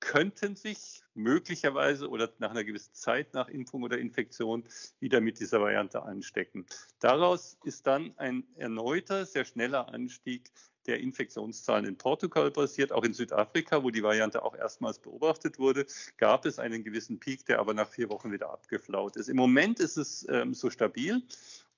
könnten 0.00 0.56
sich 0.56 1.02
möglicherweise 1.14 2.08
oder 2.08 2.32
nach 2.38 2.50
einer 2.50 2.64
gewissen 2.64 2.94
Zeit 2.94 3.34
nach 3.34 3.48
Impfung 3.48 3.82
oder 3.84 3.98
Infektion 3.98 4.64
wieder 4.98 5.20
mit 5.20 5.38
dieser 5.38 5.60
Variante 5.60 6.02
anstecken. 6.02 6.66
Daraus 6.98 7.56
ist 7.62 7.86
dann 7.86 8.12
ein 8.16 8.44
erneuter, 8.56 9.26
sehr 9.26 9.44
schneller 9.44 9.88
Anstieg 9.92 10.50
der 10.86 10.98
Infektionszahlen 10.98 11.86
in 11.86 11.96
Portugal 11.96 12.50
passiert. 12.50 12.92
Auch 12.92 13.04
in 13.04 13.14
Südafrika, 13.14 13.82
wo 13.84 13.90
die 13.90 14.02
Variante 14.02 14.42
auch 14.42 14.56
erstmals 14.56 14.98
beobachtet 14.98 15.58
wurde, 15.58 15.86
gab 16.16 16.46
es 16.46 16.58
einen 16.58 16.82
gewissen 16.82 17.20
Peak, 17.20 17.46
der 17.46 17.60
aber 17.60 17.74
nach 17.74 17.88
vier 17.88 18.08
Wochen 18.10 18.32
wieder 18.32 18.50
abgeflaut 18.50 19.16
ist. 19.16 19.28
Im 19.28 19.36
Moment 19.36 19.78
ist 19.80 19.96
es 19.96 20.26
ähm, 20.28 20.54
so 20.54 20.70
stabil 20.70 21.22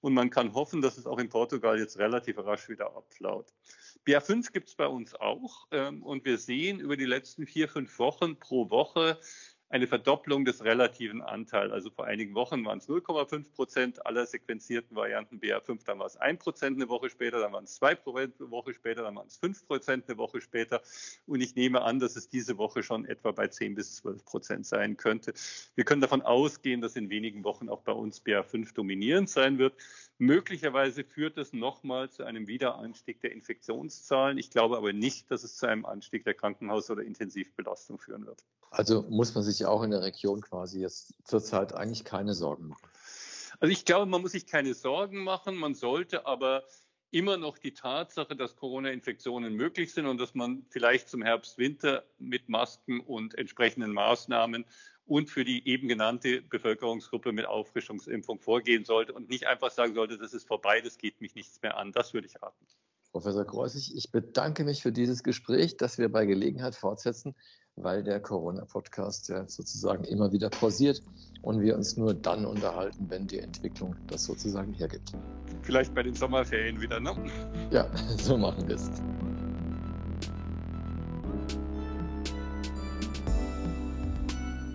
und 0.05 0.13
man 0.13 0.29
kann 0.29 0.53
hoffen, 0.53 0.83
dass 0.83 0.99
es 0.99 1.07
auch 1.07 1.19
in 1.19 1.31
Portugal 1.31 1.79
jetzt 1.79 1.99
relativ 1.99 2.37
rasch 2.37 2.69
wieder 2.69 2.95
abflaut. 2.95 3.47
BA5 4.07 4.53
gibt 4.53 4.69
es 4.69 4.75
bei 4.75 4.87
uns 4.87 5.15
auch 5.15 5.67
ähm, 5.71 6.03
und 6.03 6.27
wir 6.27 6.37
sehen 6.37 6.79
über 6.79 6.99
die 6.99 7.07
letzten 7.07 7.47
vier, 7.47 7.71
fünf 7.71 7.99
Wochen 7.99 8.39
pro 8.39 8.69
Woche 8.69 9.19
eine 9.75 9.89
Verdopplung 9.89 10.45
des 10.45 10.63
relativen 10.63 11.21
Anteils. 11.21 11.73
Also 11.73 11.91
vor 11.91 12.05
einigen 12.05 12.37
Wochen 12.37 12.65
waren 12.65 12.79
es 12.79 12.89
0,5 12.89 13.53
Prozent 13.55 14.07
aller 14.07 14.25
sequenzierten 14.25 14.97
Varianten 14.97 15.41
BA5, 15.41 15.85
dann 15.85 15.99
war 15.99 16.07
es 16.07 16.17
1 16.17 16.39
Prozent 16.39 16.77
eine 16.77 16.89
Woche 16.89 17.11
später, 17.11 17.41
dann 17.41 17.53
waren 17.53 17.65
es 17.65 17.75
2 17.75 17.97
Prozent 17.97 18.35
eine 18.39 18.53
Woche 18.53 18.73
später, 18.73 19.03
dann 19.03 19.17
waren 19.17 19.27
es 19.27 19.37
5 19.39 19.67
Prozent 19.67 20.05
eine 20.09 20.17
Woche 20.17 20.41
später. 20.41 20.81
Und 21.27 21.41
ich 21.41 21.57
nehme 21.57 21.83
an, 21.83 21.99
dass 21.99 22.15
es 22.15 22.29
diese 22.29 22.57
Woche 22.57 22.85
schon 22.85 23.05
etwa 23.05 23.33
bei 23.33 23.49
10 23.49 23.75
bis 23.75 23.97
12 23.97 24.25
Prozent 24.25 24.65
sein 24.65 24.97
könnte. 24.97 25.35
Wir 25.75 25.85
können 25.85 26.01
davon 26.01 26.23
ausgehen, 26.23 26.81
dass 26.81 26.95
in 26.95 27.11
wenigen 27.11 27.43
Wochen 27.43 27.69
auch 27.69 27.83
bei 27.83 27.93
uns 27.93 28.25
BA5 28.25 28.75
dominierend 28.75 29.29
sein 29.29 29.59
wird. 29.59 29.75
Möglicherweise 30.19 31.03
führt 31.03 31.37
es 31.37 31.53
nochmal 31.53 32.11
zu 32.11 32.23
einem 32.23 32.47
Wiederanstieg 32.47 33.21
der 33.23 33.33
Infektionszahlen. 33.33 34.39
Ich 34.39 34.51
glaube 34.51 34.77
aber 34.77 34.93
nicht, 34.93 35.33
dass 35.33 35.43
es 35.43 35.57
zu 35.57 35.67
einem 35.67 35.85
Anstieg 35.85 36.23
der 36.23 36.35
Krankenhaus- 36.35 36.93
oder 36.93 37.03
Intensivbelastung 37.03 37.99
führen 37.99 38.25
wird. 38.25 38.45
Also 38.77 39.03
muss 39.09 39.35
man 39.35 39.45
sich 39.45 39.65
auch 39.67 39.83
in 39.83 39.93
der 39.93 40.03
Region 40.03 40.41
quasi 40.41 40.81
jetzt 40.81 41.15
zurzeit 41.25 41.75
eigentlich 41.75 42.05
keine 42.05 42.35
Sorgen 42.35 42.69
machen. 42.69 42.89
Also 43.61 43.73
ich 43.73 43.85
glaube, 43.85 44.07
man 44.07 44.21
muss 44.21 44.33
sich 44.33 44.47
keine 44.47 44.75
Sorgen 44.75 45.23
machen. 45.23 45.57
Man 45.57 45.75
sollte 45.75 46.27
aber 46.27 46.65
immer 47.13 47.37
noch 47.37 47.57
die 47.57 47.73
Tatsache, 47.73 48.35
dass 48.35 48.57
Corona-Infektionen 48.57 49.55
möglich 49.55 49.95
sind 49.95 50.07
und 50.07 50.19
dass 50.19 50.35
man 50.35 50.67
vielleicht 50.71 51.09
zum 51.09 51.23
Herbst, 51.23 51.57
Winter 51.57 52.05
mit 52.19 52.49
Masken 52.49 52.99
und 52.99 53.39
entsprechenden 53.39 53.93
Maßnahmen 53.93 54.65
und 55.07 55.31
für 55.31 55.45
die 55.45 55.69
eben 55.69 55.87
genannte 55.87 56.43
Bevölkerungsgruppe 56.43 57.31
mit 57.31 57.47
Auffrischungsimpfung 57.47 58.41
vorgehen 58.41 58.85
sollte 58.85 59.13
und 59.13 59.29
nicht 59.29 59.47
einfach 59.47 59.71
sagen 59.71 59.95
sollte, 59.95 60.19
das 60.19 60.35
ist 60.35 60.49
vorbei, 60.49 60.81
das 60.81 60.99
geht 60.99 61.21
mich 61.21 61.37
nichts 61.37 61.63
mehr 61.63 61.77
an. 61.77 61.93
Das 61.93 62.13
würde 62.13 62.27
ich 62.27 62.43
raten. 62.43 62.67
Professor 63.13 63.45
Kreuzig, 63.45 63.95
ich 63.95 64.11
bedanke 64.11 64.65
mich 64.65 64.83
für 64.83 64.91
dieses 64.91 65.23
Gespräch, 65.23 65.77
das 65.77 65.99
wir 65.99 66.11
bei 66.11 66.27
Gelegenheit 66.27 66.75
fortsetzen 66.75 67.37
weil 67.77 68.03
der 68.03 68.21
Corona-Podcast 68.21 69.29
ja 69.29 69.47
sozusagen 69.49 70.05
immer 70.05 70.33
wieder 70.33 70.51
pausiert 70.51 71.03
und 71.43 71.61
wir 71.61 71.77
uns 71.77 71.97
nur 71.97 72.15
dann 72.15 72.47
unterhalten, 72.47 73.07
wenn 73.09 73.27
die 73.27 73.39
Entwicklung 73.39 73.97
das 74.07 74.25
sozusagen 74.25 74.73
hergibt. 74.73 75.13
Vielleicht 75.63 75.95
bei 75.95 76.03
den 76.03 76.15
Sommerferien 76.15 76.81
wieder, 76.81 77.01
ne? 77.01 77.15
Ja, 77.71 77.87
so 78.19 78.37
machen 78.37 78.67
wir 78.69 78.77
es. 78.77 78.91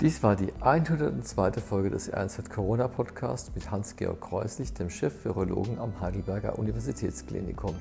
Dies 0.01 0.23
war 0.23 0.37
die 0.37 0.53
102. 0.61 1.51
Folge 1.53 1.89
des 1.89 2.09
RNZ 2.09 2.49
Corona 2.49 2.87
Podcast 2.87 3.53
mit 3.53 3.69
Hans-Georg 3.69 4.21
Kreuslich, 4.21 4.73
dem 4.73 4.89
Chef 4.89 5.25
Virologen 5.25 5.77
am 5.77 5.99
Heidelberger 5.99 6.57
Universitätsklinikum. 6.57 7.75